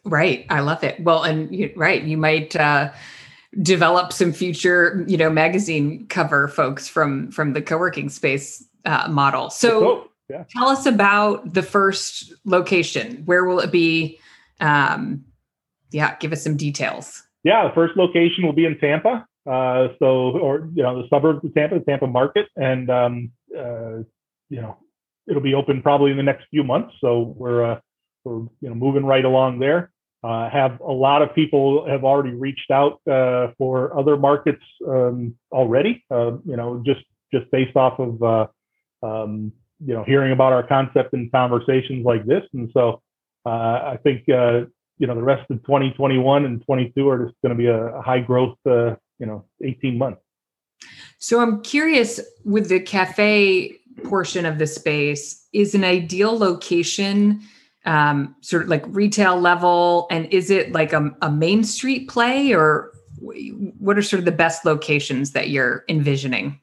Right. 0.05 0.45
I 0.49 0.61
love 0.61 0.83
it. 0.83 0.99
Well 1.01 1.23
and 1.23 1.53
you, 1.53 1.71
right 1.75 2.01
you 2.03 2.17
might 2.17 2.55
uh 2.55 2.91
develop 3.61 4.11
some 4.11 4.33
future 4.33 5.05
you 5.07 5.17
know 5.17 5.29
magazine 5.29 6.07
cover 6.07 6.47
folks 6.47 6.87
from 6.87 7.31
from 7.31 7.53
the 7.53 7.61
co-working 7.61 8.09
space 8.09 8.65
uh, 8.85 9.07
model. 9.09 9.49
So 9.49 10.09
yeah. 10.29 10.43
tell 10.49 10.67
us 10.67 10.85
about 10.85 11.53
the 11.53 11.61
first 11.61 12.33
location. 12.45 13.21
Where 13.25 13.45
will 13.45 13.59
it 13.59 13.71
be? 13.71 14.19
Um 14.59 15.23
yeah 15.91 16.15
give 16.17 16.31
us 16.31 16.43
some 16.43 16.57
details. 16.57 17.23
Yeah 17.43 17.67
the 17.67 17.73
first 17.73 17.95
location 17.95 18.45
will 18.45 18.53
be 18.53 18.65
in 18.65 18.77
tampa 18.79 19.27
uh, 19.45 19.89
so, 19.99 20.37
or 20.37 20.69
you 20.73 20.83
know, 20.83 21.01
the 21.01 21.07
suburbs 21.09 21.43
of 21.43 21.53
Tampa, 21.53 21.79
the 21.79 21.85
Tampa 21.85 22.07
market, 22.07 22.47
and 22.55 22.89
um, 22.89 23.31
uh, 23.57 23.97
you 24.49 24.61
know, 24.61 24.77
it'll 25.27 25.41
be 25.41 25.53
open 25.53 25.81
probably 25.81 26.11
in 26.11 26.17
the 26.17 26.23
next 26.23 26.45
few 26.49 26.63
months. 26.63 26.93
So 27.01 27.33
we're 27.37 27.73
uh, 27.73 27.79
we're 28.23 28.39
you 28.61 28.69
know 28.69 28.75
moving 28.75 29.05
right 29.05 29.25
along 29.25 29.59
there. 29.59 29.91
Uh, 30.23 30.49
have 30.49 30.79
a 30.79 30.91
lot 30.91 31.21
of 31.21 31.35
people 31.35 31.85
have 31.89 32.05
already 32.05 32.33
reached 32.33 32.71
out 32.71 33.01
uh, 33.11 33.47
for 33.57 33.97
other 33.97 34.15
markets 34.15 34.63
um, 34.87 35.35
already. 35.51 36.03
Uh, 36.09 36.37
you 36.45 36.55
know, 36.55 36.81
just 36.85 37.01
just 37.33 37.49
based 37.51 37.75
off 37.75 37.99
of 37.99 38.23
uh, 38.23 38.47
um, 39.05 39.51
you 39.85 39.93
know 39.93 40.03
hearing 40.05 40.31
about 40.31 40.53
our 40.53 40.65
concept 40.65 41.13
and 41.13 41.31
conversations 41.31 42.05
like 42.05 42.25
this, 42.25 42.43
and 42.53 42.69
so 42.73 43.01
uh, 43.45 43.49
I 43.49 43.99
think 44.01 44.23
uh, 44.29 44.61
you 44.97 45.07
know 45.07 45.15
the 45.15 45.23
rest 45.23 45.49
of 45.51 45.61
2021 45.63 46.45
and 46.45 46.63
22 46.65 47.09
are 47.09 47.25
just 47.25 47.35
going 47.41 47.49
to 47.49 47.55
be 47.55 47.67
a, 47.67 48.01
high 48.01 48.21
growth 48.21 48.57
you 49.19 49.25
know 49.25 49.45
18 49.63 49.97
months 49.97 50.21
so 51.17 51.39
i'm 51.39 51.61
curious 51.61 52.19
with 52.45 52.69
the 52.69 52.79
cafe 52.79 53.75
portion 54.03 54.45
of 54.45 54.57
the 54.57 54.67
space 54.67 55.47
is 55.53 55.75
an 55.75 55.83
ideal 55.83 56.37
location 56.37 57.41
um, 57.85 58.33
sort 58.39 58.63
of 58.63 58.69
like 58.69 58.83
retail 58.87 59.39
level 59.39 60.07
and 60.09 60.25
is 60.27 60.49
it 60.49 60.71
like 60.71 60.93
a, 60.93 61.11
a 61.21 61.29
main 61.29 61.65
street 61.65 62.07
play 62.07 62.53
or 62.53 62.91
what 63.77 63.97
are 63.97 64.01
sort 64.01 64.19
of 64.19 64.25
the 64.25 64.31
best 64.31 64.63
locations 64.63 65.31
that 65.31 65.49
you're 65.49 65.83
envisioning 65.89 66.59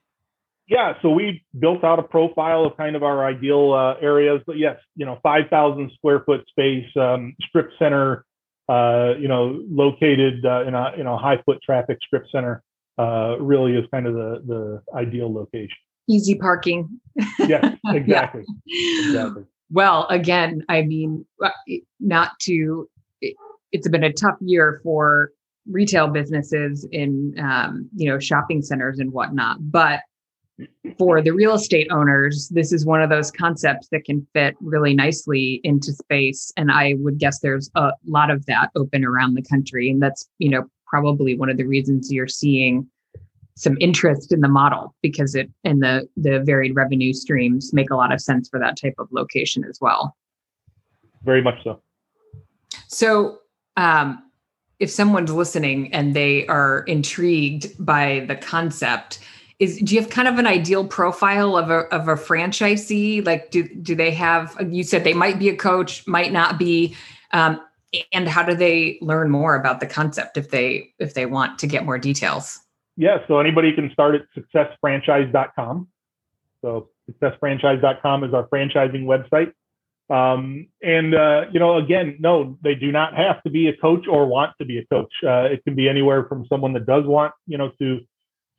yeah, 0.70 0.94
so 1.02 1.10
we 1.10 1.44
built 1.58 1.82
out 1.82 1.98
a 1.98 2.02
profile 2.04 2.64
of 2.64 2.76
kind 2.76 2.94
of 2.94 3.02
our 3.02 3.26
ideal 3.26 3.72
uh, 3.72 3.94
areas. 4.00 4.40
But 4.46 4.56
yes, 4.56 4.76
you 4.94 5.04
know, 5.04 5.18
5,000 5.20 5.90
square 5.96 6.20
foot 6.20 6.46
space, 6.48 6.86
um, 6.94 7.34
strip 7.48 7.72
center, 7.76 8.24
uh, 8.70 9.14
you 9.18 9.26
know, 9.26 9.60
located 9.68 10.46
uh, 10.46 10.64
in 10.64 10.74
a 10.74 10.92
in 10.96 11.06
a 11.06 11.18
high 11.18 11.42
foot 11.44 11.58
traffic 11.60 11.98
strip 12.06 12.24
center, 12.30 12.62
uh, 12.98 13.36
really 13.40 13.74
is 13.74 13.84
kind 13.90 14.06
of 14.06 14.14
the 14.14 14.42
the 14.46 14.82
ideal 14.96 15.32
location. 15.32 15.76
Easy 16.08 16.36
parking. 16.36 17.00
yes, 17.40 17.76
exactly. 17.86 18.44
yeah. 18.66 19.08
Exactly. 19.08 19.44
Well, 19.72 20.06
again, 20.08 20.64
I 20.68 20.82
mean, 20.82 21.26
uh, 21.44 21.50
not 21.98 22.38
to. 22.42 22.88
It's 23.72 23.88
been 23.88 24.04
a 24.04 24.12
tough 24.12 24.36
year 24.40 24.80
for 24.84 25.32
retail 25.68 26.08
businesses 26.08 26.86
in 26.92 27.34
um, 27.40 27.88
you 27.96 28.08
know 28.08 28.20
shopping 28.20 28.62
centers 28.62 29.00
and 29.00 29.12
whatnot, 29.12 29.58
but 29.60 30.00
for 30.98 31.22
the 31.22 31.30
real 31.30 31.54
estate 31.54 31.88
owners, 31.90 32.48
this 32.48 32.72
is 32.72 32.84
one 32.84 33.02
of 33.02 33.10
those 33.10 33.30
concepts 33.30 33.88
that 33.88 34.04
can 34.04 34.26
fit 34.32 34.56
really 34.60 34.94
nicely 34.94 35.60
into 35.64 35.92
space. 35.92 36.52
And 36.56 36.70
I 36.70 36.94
would 36.98 37.18
guess 37.18 37.40
there's 37.40 37.70
a 37.74 37.92
lot 38.06 38.30
of 38.30 38.46
that 38.46 38.70
open 38.76 39.04
around 39.04 39.34
the 39.34 39.42
country. 39.42 39.90
And 39.90 40.02
that's, 40.02 40.28
you 40.38 40.50
know, 40.50 40.68
probably 40.86 41.36
one 41.36 41.48
of 41.48 41.56
the 41.56 41.64
reasons 41.64 42.12
you're 42.12 42.28
seeing 42.28 42.88
some 43.54 43.76
interest 43.80 44.32
in 44.32 44.40
the 44.40 44.48
model 44.48 44.94
because 45.02 45.34
it 45.34 45.50
and 45.64 45.82
the 45.82 46.08
the 46.16 46.40
varied 46.40 46.74
revenue 46.74 47.12
streams 47.12 47.72
make 47.74 47.90
a 47.90 47.96
lot 47.96 48.12
of 48.12 48.20
sense 48.20 48.48
for 48.48 48.58
that 48.58 48.76
type 48.80 48.94
of 48.98 49.06
location 49.12 49.64
as 49.68 49.78
well. 49.80 50.16
Very 51.22 51.42
much 51.42 51.62
so. 51.62 51.82
So 52.88 53.38
um 53.76 54.22
if 54.78 54.90
someone's 54.90 55.30
listening 55.30 55.92
and 55.92 56.16
they 56.16 56.46
are 56.46 56.84
intrigued 56.84 57.66
by 57.84 58.24
the 58.28 58.36
concept, 58.36 59.18
is 59.60 59.78
do 59.78 59.94
you 59.94 60.00
have 60.00 60.10
kind 60.10 60.26
of 60.26 60.38
an 60.38 60.46
ideal 60.46 60.86
profile 60.86 61.56
of 61.56 61.70
a 61.70 61.80
of 61.94 62.08
a 62.08 62.14
franchisee? 62.14 63.24
Like, 63.24 63.50
do 63.50 63.62
do 63.62 63.94
they 63.94 64.10
have? 64.10 64.56
You 64.68 64.82
said 64.82 65.04
they 65.04 65.14
might 65.14 65.38
be 65.38 65.50
a 65.50 65.56
coach, 65.56 66.04
might 66.06 66.32
not 66.32 66.58
be. 66.58 66.96
Um, 67.32 67.60
and 68.12 68.28
how 68.28 68.42
do 68.42 68.54
they 68.54 68.98
learn 69.00 69.30
more 69.30 69.54
about 69.54 69.80
the 69.80 69.86
concept 69.86 70.36
if 70.36 70.50
they 70.50 70.92
if 70.98 71.14
they 71.14 71.26
want 71.26 71.58
to 71.60 71.66
get 71.66 71.84
more 71.84 71.98
details? 71.98 72.58
Yeah, 72.96 73.18
so 73.28 73.38
anybody 73.38 73.72
can 73.72 73.90
start 73.92 74.14
at 74.14 74.22
successfranchise.com. 74.36 75.88
So 76.62 76.88
successfranchise.com 77.10 78.24
is 78.24 78.34
our 78.34 78.48
franchising 78.48 79.04
website. 79.04 79.52
Um, 80.08 80.68
and 80.82 81.14
uh, 81.14 81.44
you 81.52 81.60
know, 81.60 81.76
again, 81.76 82.16
no, 82.18 82.58
they 82.62 82.74
do 82.74 82.90
not 82.90 83.14
have 83.14 83.42
to 83.42 83.50
be 83.50 83.68
a 83.68 83.76
coach 83.76 84.06
or 84.08 84.26
want 84.26 84.52
to 84.58 84.64
be 84.64 84.78
a 84.78 84.86
coach. 84.86 85.12
Uh, 85.22 85.42
it 85.42 85.62
can 85.64 85.74
be 85.74 85.88
anywhere 85.88 86.24
from 86.24 86.46
someone 86.46 86.72
that 86.72 86.86
does 86.86 87.04
want, 87.04 87.34
you 87.46 87.58
know, 87.58 87.70
to 87.78 88.00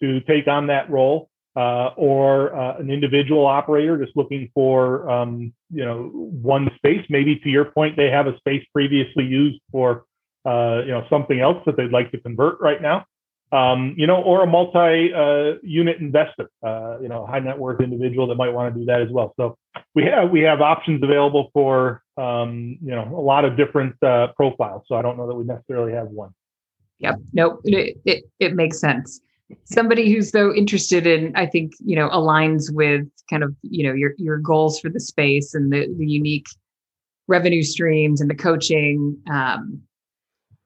to 0.01 0.19
take 0.21 0.47
on 0.47 0.67
that 0.67 0.89
role, 0.89 1.29
uh, 1.55 1.87
or 1.97 2.55
uh, 2.55 2.77
an 2.77 2.89
individual 2.89 3.45
operator 3.45 4.03
just 4.03 4.15
looking 4.15 4.49
for 4.53 5.09
um, 5.09 5.53
you 5.69 5.83
know 5.83 6.09
one 6.13 6.69
space. 6.75 7.05
Maybe 7.09 7.37
to 7.37 7.49
your 7.49 7.65
point, 7.65 7.97
they 7.97 8.09
have 8.09 8.27
a 8.27 8.37
space 8.37 8.65
previously 8.73 9.25
used 9.25 9.61
for 9.71 10.05
uh, 10.45 10.81
you 10.85 10.91
know 10.91 11.05
something 11.09 11.39
else 11.39 11.61
that 11.65 11.77
they'd 11.77 11.91
like 11.91 12.11
to 12.11 12.19
convert 12.19 12.59
right 12.59 12.81
now. 12.81 13.05
Um, 13.53 13.95
you 13.97 14.07
know, 14.07 14.21
or 14.21 14.43
a 14.43 14.47
multi-unit 14.47 15.95
uh, 15.97 15.99
investor, 15.99 16.49
uh, 16.65 16.99
you 17.01 17.09
know, 17.09 17.25
high 17.25 17.39
net 17.39 17.57
worth 17.57 17.81
individual 17.81 18.25
that 18.27 18.35
might 18.35 18.53
want 18.53 18.73
to 18.73 18.79
do 18.79 18.85
that 18.85 19.01
as 19.01 19.09
well. 19.09 19.33
So 19.35 19.57
we 19.93 20.05
have 20.05 20.31
we 20.31 20.39
have 20.41 20.61
options 20.61 21.03
available 21.03 21.49
for 21.53 22.01
um, 22.15 22.77
you 22.81 22.95
know 22.95 23.13
a 23.13 23.19
lot 23.19 23.43
of 23.43 23.57
different 23.57 24.01
uh, 24.01 24.27
profiles. 24.37 24.83
So 24.87 24.95
I 24.95 25.01
don't 25.01 25.17
know 25.17 25.27
that 25.27 25.35
we 25.35 25.43
necessarily 25.43 25.91
have 25.91 26.07
one. 26.07 26.33
Yep. 26.99 27.15
Nope. 27.33 27.61
It, 27.65 27.97
it, 28.05 28.23
it 28.39 28.55
makes 28.55 28.79
sense 28.79 29.21
somebody 29.65 30.11
who's 30.11 30.29
so 30.29 30.53
interested 30.53 31.05
in 31.07 31.35
i 31.35 31.45
think 31.45 31.73
you 31.83 31.95
know 31.95 32.09
aligns 32.09 32.73
with 32.73 33.07
kind 33.29 33.43
of 33.43 33.55
you 33.61 33.85
know 33.85 33.93
your 33.93 34.13
your 34.17 34.37
goals 34.37 34.79
for 34.79 34.89
the 34.89 34.99
space 34.99 35.53
and 35.53 35.71
the, 35.71 35.87
the 35.97 36.05
unique 36.05 36.47
revenue 37.27 37.63
streams 37.63 38.21
and 38.21 38.29
the 38.29 38.35
coaching 38.35 39.17
um, 39.31 39.81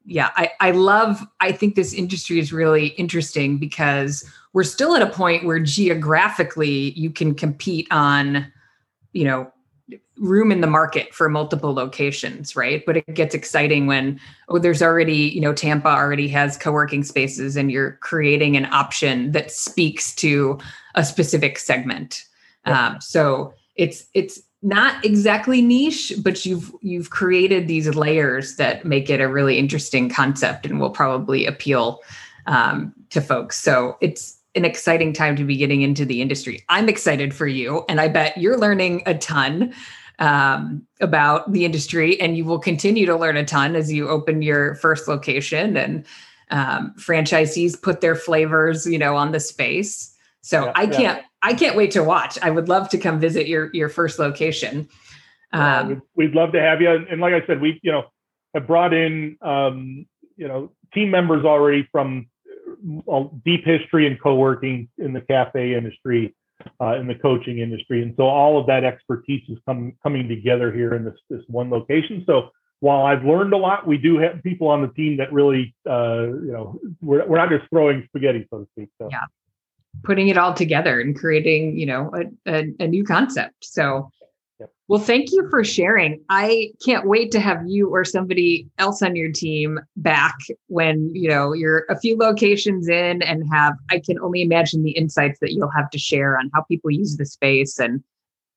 yeah 0.05 0.31
I, 0.35 0.51
I 0.59 0.71
love 0.71 1.25
i 1.39 1.51
think 1.51 1.75
this 1.75 1.93
industry 1.93 2.39
is 2.39 2.53
really 2.53 2.87
interesting 2.87 3.57
because 3.57 4.29
we're 4.53 4.63
still 4.63 4.95
at 4.95 5.01
a 5.01 5.09
point 5.09 5.45
where 5.45 5.59
geographically 5.59 6.91
you 6.91 7.09
can 7.09 7.35
compete 7.35 7.87
on 7.91 8.51
you 9.13 9.25
know 9.25 9.51
room 10.17 10.51
in 10.51 10.61
the 10.61 10.67
market 10.67 11.13
for 11.13 11.29
multiple 11.29 11.73
locations, 11.73 12.55
right? 12.55 12.83
But 12.85 12.97
it 12.97 13.13
gets 13.13 13.35
exciting 13.35 13.87
when 13.87 14.19
oh, 14.49 14.59
there's 14.59 14.81
already 14.81 15.29
you 15.29 15.41
know 15.41 15.53
Tampa 15.53 15.89
already 15.89 16.27
has 16.29 16.57
co-working 16.57 17.03
spaces, 17.03 17.55
and 17.55 17.71
you're 17.71 17.93
creating 18.01 18.57
an 18.57 18.65
option 18.65 19.31
that 19.33 19.51
speaks 19.51 20.15
to 20.15 20.59
a 20.95 21.05
specific 21.05 21.59
segment. 21.59 22.23
Um, 22.65 22.99
so 22.99 23.53
it's 23.75 24.07
it's 24.13 24.41
not 24.61 25.05
exactly 25.05 25.61
niche, 25.61 26.13
but 26.23 26.45
you've 26.45 26.71
you've 26.81 27.11
created 27.11 27.67
these 27.67 27.93
layers 27.95 28.55
that 28.55 28.85
make 28.85 29.09
it 29.09 29.21
a 29.21 29.27
really 29.27 29.59
interesting 29.59 30.09
concept 30.09 30.65
and 30.65 30.79
will 30.79 30.89
probably 30.89 31.45
appeal 31.45 31.99
um, 32.47 32.93
to 33.11 33.21
folks. 33.21 33.61
So 33.61 33.97
it's 34.01 34.39
an 34.55 34.65
exciting 34.65 35.13
time 35.13 35.35
to 35.35 35.43
be 35.43 35.57
getting 35.57 35.81
into 35.81 36.05
the 36.05 36.21
industry. 36.21 36.63
I'm 36.69 36.89
excited 36.89 37.33
for 37.33 37.47
you, 37.47 37.85
and 37.89 37.99
I 37.99 38.07
bet 38.07 38.37
you're 38.37 38.57
learning 38.57 39.03
a 39.05 39.15
ton 39.15 39.73
um, 40.19 40.85
about 41.01 41.51
the 41.51 41.65
industry, 41.65 42.19
and 42.19 42.37
you 42.37 42.45
will 42.45 42.59
continue 42.59 43.05
to 43.05 43.15
learn 43.15 43.37
a 43.37 43.45
ton 43.45 43.75
as 43.75 43.91
you 43.91 44.07
open 44.07 44.41
your 44.41 44.75
first 44.75 45.07
location 45.07 45.75
and 45.77 46.05
um, 46.51 46.93
franchisees 46.97 47.81
put 47.81 48.01
their 48.01 48.15
flavors, 48.15 48.85
you 48.85 48.97
know, 48.97 49.15
on 49.15 49.31
the 49.31 49.39
space. 49.39 50.15
So 50.41 50.65
yeah, 50.65 50.71
I 50.75 50.87
can't, 50.87 51.17
yeah. 51.19 51.25
I 51.41 51.53
can't 51.53 51.75
wait 51.75 51.91
to 51.91 52.03
watch. 52.03 52.37
I 52.41 52.51
would 52.51 52.69
love 52.69 52.89
to 52.89 52.97
come 52.97 53.19
visit 53.19 53.47
your 53.47 53.71
your 53.73 53.89
first 53.89 54.19
location. 54.19 54.87
Um, 55.51 55.87
we'd, 55.87 56.01
we'd, 56.15 56.35
love 56.35 56.51
to 56.53 56.61
have 56.61 56.81
you, 56.81 56.89
and 56.89 57.19
like 57.19 57.33
I 57.33 57.45
said, 57.47 57.61
we 57.61 57.79
you 57.81 57.91
know 57.91 58.05
have 58.53 58.67
brought 58.67 58.93
in 58.93 59.37
um, 59.41 60.05
you 60.37 60.47
know 60.47 60.71
team 60.93 61.09
members 61.09 61.45
already 61.45 61.87
from 61.91 62.27
deep 63.43 63.65
history 63.65 64.07
in 64.07 64.17
co-working 64.17 64.89
in 64.97 65.13
the 65.13 65.21
cafe 65.21 65.75
industry, 65.75 66.35
uh, 66.81 66.95
in 66.95 67.07
the 67.07 67.15
coaching 67.15 67.59
industry, 67.59 68.01
and 68.01 68.13
so 68.17 68.23
all 68.23 68.59
of 68.59 68.67
that 68.67 68.83
expertise 68.83 69.43
is 69.49 69.57
come, 69.67 69.93
coming 70.03 70.27
together 70.27 70.71
here 70.71 70.93
in 70.93 71.03
this 71.03 71.19
this 71.29 71.41
one 71.47 71.69
location. 71.69 72.23
So 72.25 72.49
while 72.79 73.05
I've 73.05 73.23
learned 73.23 73.53
a 73.53 73.57
lot, 73.57 73.87
we 73.87 73.97
do 73.97 74.17
have 74.19 74.43
people 74.43 74.67
on 74.67 74.81
the 74.81 74.89
team 74.89 75.17
that 75.17 75.31
really, 75.31 75.75
uh, 75.89 76.27
you 76.27 76.51
know, 76.51 76.79
we're 77.01 77.25
we're 77.25 77.37
not 77.37 77.49
just 77.49 77.69
throwing 77.69 78.03
spaghetti, 78.07 78.47
so 78.49 78.59
to 78.59 78.67
speak. 78.73 78.89
So. 78.99 79.09
Yeah, 79.11 79.25
putting 80.03 80.27
it 80.27 80.37
all 80.37 80.53
together 80.53 80.99
and 80.99 81.17
creating, 81.17 81.77
you 81.77 81.85
know, 81.85 82.11
a, 82.13 82.51
a, 82.51 82.73
a 82.79 82.87
new 82.87 83.03
concept. 83.03 83.65
So 83.65 84.11
well, 84.87 84.99
thank 84.99 85.31
you 85.31 85.47
for 85.49 85.63
sharing. 85.63 86.23
I 86.29 86.71
can't 86.85 87.07
wait 87.07 87.31
to 87.31 87.39
have 87.39 87.63
you 87.65 87.89
or 87.89 88.05
somebody 88.05 88.67
else 88.77 89.01
on 89.01 89.15
your 89.15 89.31
team 89.31 89.79
back 89.97 90.35
when, 90.67 91.09
you 91.15 91.27
know, 91.27 91.53
you're 91.53 91.85
a 91.89 91.99
few 91.99 92.17
locations 92.17 92.87
in 92.87 93.23
and 93.23 93.43
have 93.51 93.73
I 93.89 93.99
can 93.99 94.19
only 94.19 94.43
imagine 94.43 94.83
the 94.83 94.91
insights 94.91 95.39
that 95.41 95.53
you'll 95.53 95.71
have 95.71 95.89
to 95.89 95.97
share 95.97 96.37
on 96.37 96.51
how 96.53 96.61
people 96.63 96.91
use 96.91 97.17
the 97.17 97.25
space 97.25 97.79
and 97.79 98.03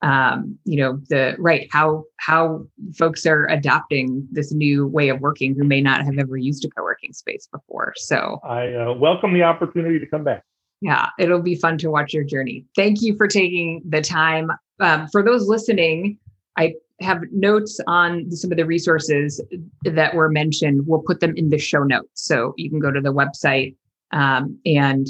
um, 0.01 0.57
you 0.65 0.77
know, 0.77 1.01
the 1.09 1.35
right 1.39 1.67
how 1.73 2.05
how 2.19 2.65
folks 2.97 3.27
are 3.27 3.47
adopting 3.47 4.29
this 4.31 4.53
new 4.53 4.87
way 4.87 5.09
of 5.09 5.21
working 5.21 5.57
who 5.57 5.65
may 5.65 5.81
not 5.81 6.05
have 6.05 6.19
ever 6.19 6.37
used 6.37 6.65
a 6.65 6.69
co-working 6.69 7.13
space 7.13 7.49
before. 7.51 7.95
So 7.97 8.39
I 8.45 8.75
uh, 8.75 8.93
welcome 8.93 9.33
the 9.35 9.43
opportunity 9.43 9.99
to 9.99 10.07
come 10.07 10.25
back. 10.25 10.45
Yeah, 10.81 11.09
it'll 11.19 11.43
be 11.43 11.57
fun 11.57 11.79
to 11.79 11.91
watch 11.91 12.13
your 12.13 12.25
journey. 12.25 12.65
Thank 12.77 13.03
you 13.03 13.17
for 13.17 13.27
taking 13.27 13.83
the 13.89 14.01
time 14.01 14.51
um, 14.81 15.09
for 15.09 15.23
those 15.23 15.49
listening, 15.49 16.19
I 16.57 16.75
have 17.01 17.23
notes 17.33 17.81
on 17.87 18.31
some 18.31 18.51
of 18.51 18.57
the 18.57 18.67
resources 18.67 19.41
that 19.85 20.15
were 20.15 20.29
mentioned. 20.29 20.87
We'll 20.87 21.03
put 21.03 21.21
them 21.21 21.35
in 21.37 21.51
the 21.51 21.59
show 21.59 21.83
notes. 21.85 22.25
So 22.27 22.55
you 22.57 22.71
can 22.71 22.81
go 22.81 22.91
to 22.91 23.01
the 23.01 23.13
website 23.13 23.77
um, 24.13 24.59
and 24.67 25.07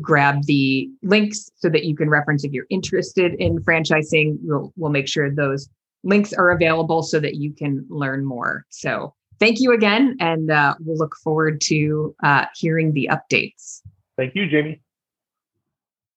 grab 0.00 0.44
the 0.44 0.88
links 1.02 1.50
so 1.56 1.68
that 1.70 1.84
you 1.84 1.96
can 1.96 2.10
reference 2.10 2.44
if 2.44 2.52
you're 2.52 2.66
interested 2.70 3.34
in 3.38 3.58
franchising. 3.60 4.36
We'll, 4.42 4.72
we'll 4.76 4.90
make 4.90 5.08
sure 5.08 5.30
those 5.30 5.68
links 6.04 6.32
are 6.32 6.50
available 6.50 7.02
so 7.02 7.20
that 7.20 7.36
you 7.36 7.52
can 7.52 7.86
learn 7.88 8.24
more. 8.24 8.64
So 8.70 9.14
thank 9.40 9.60
you 9.60 9.72
again. 9.72 10.16
And 10.20 10.50
uh, 10.50 10.74
we'll 10.80 10.98
look 10.98 11.14
forward 11.22 11.60
to 11.62 12.14
uh, 12.22 12.46
hearing 12.54 12.92
the 12.92 13.08
updates. 13.10 13.82
Thank 14.16 14.34
you, 14.34 14.48
Jamie. 14.48 14.80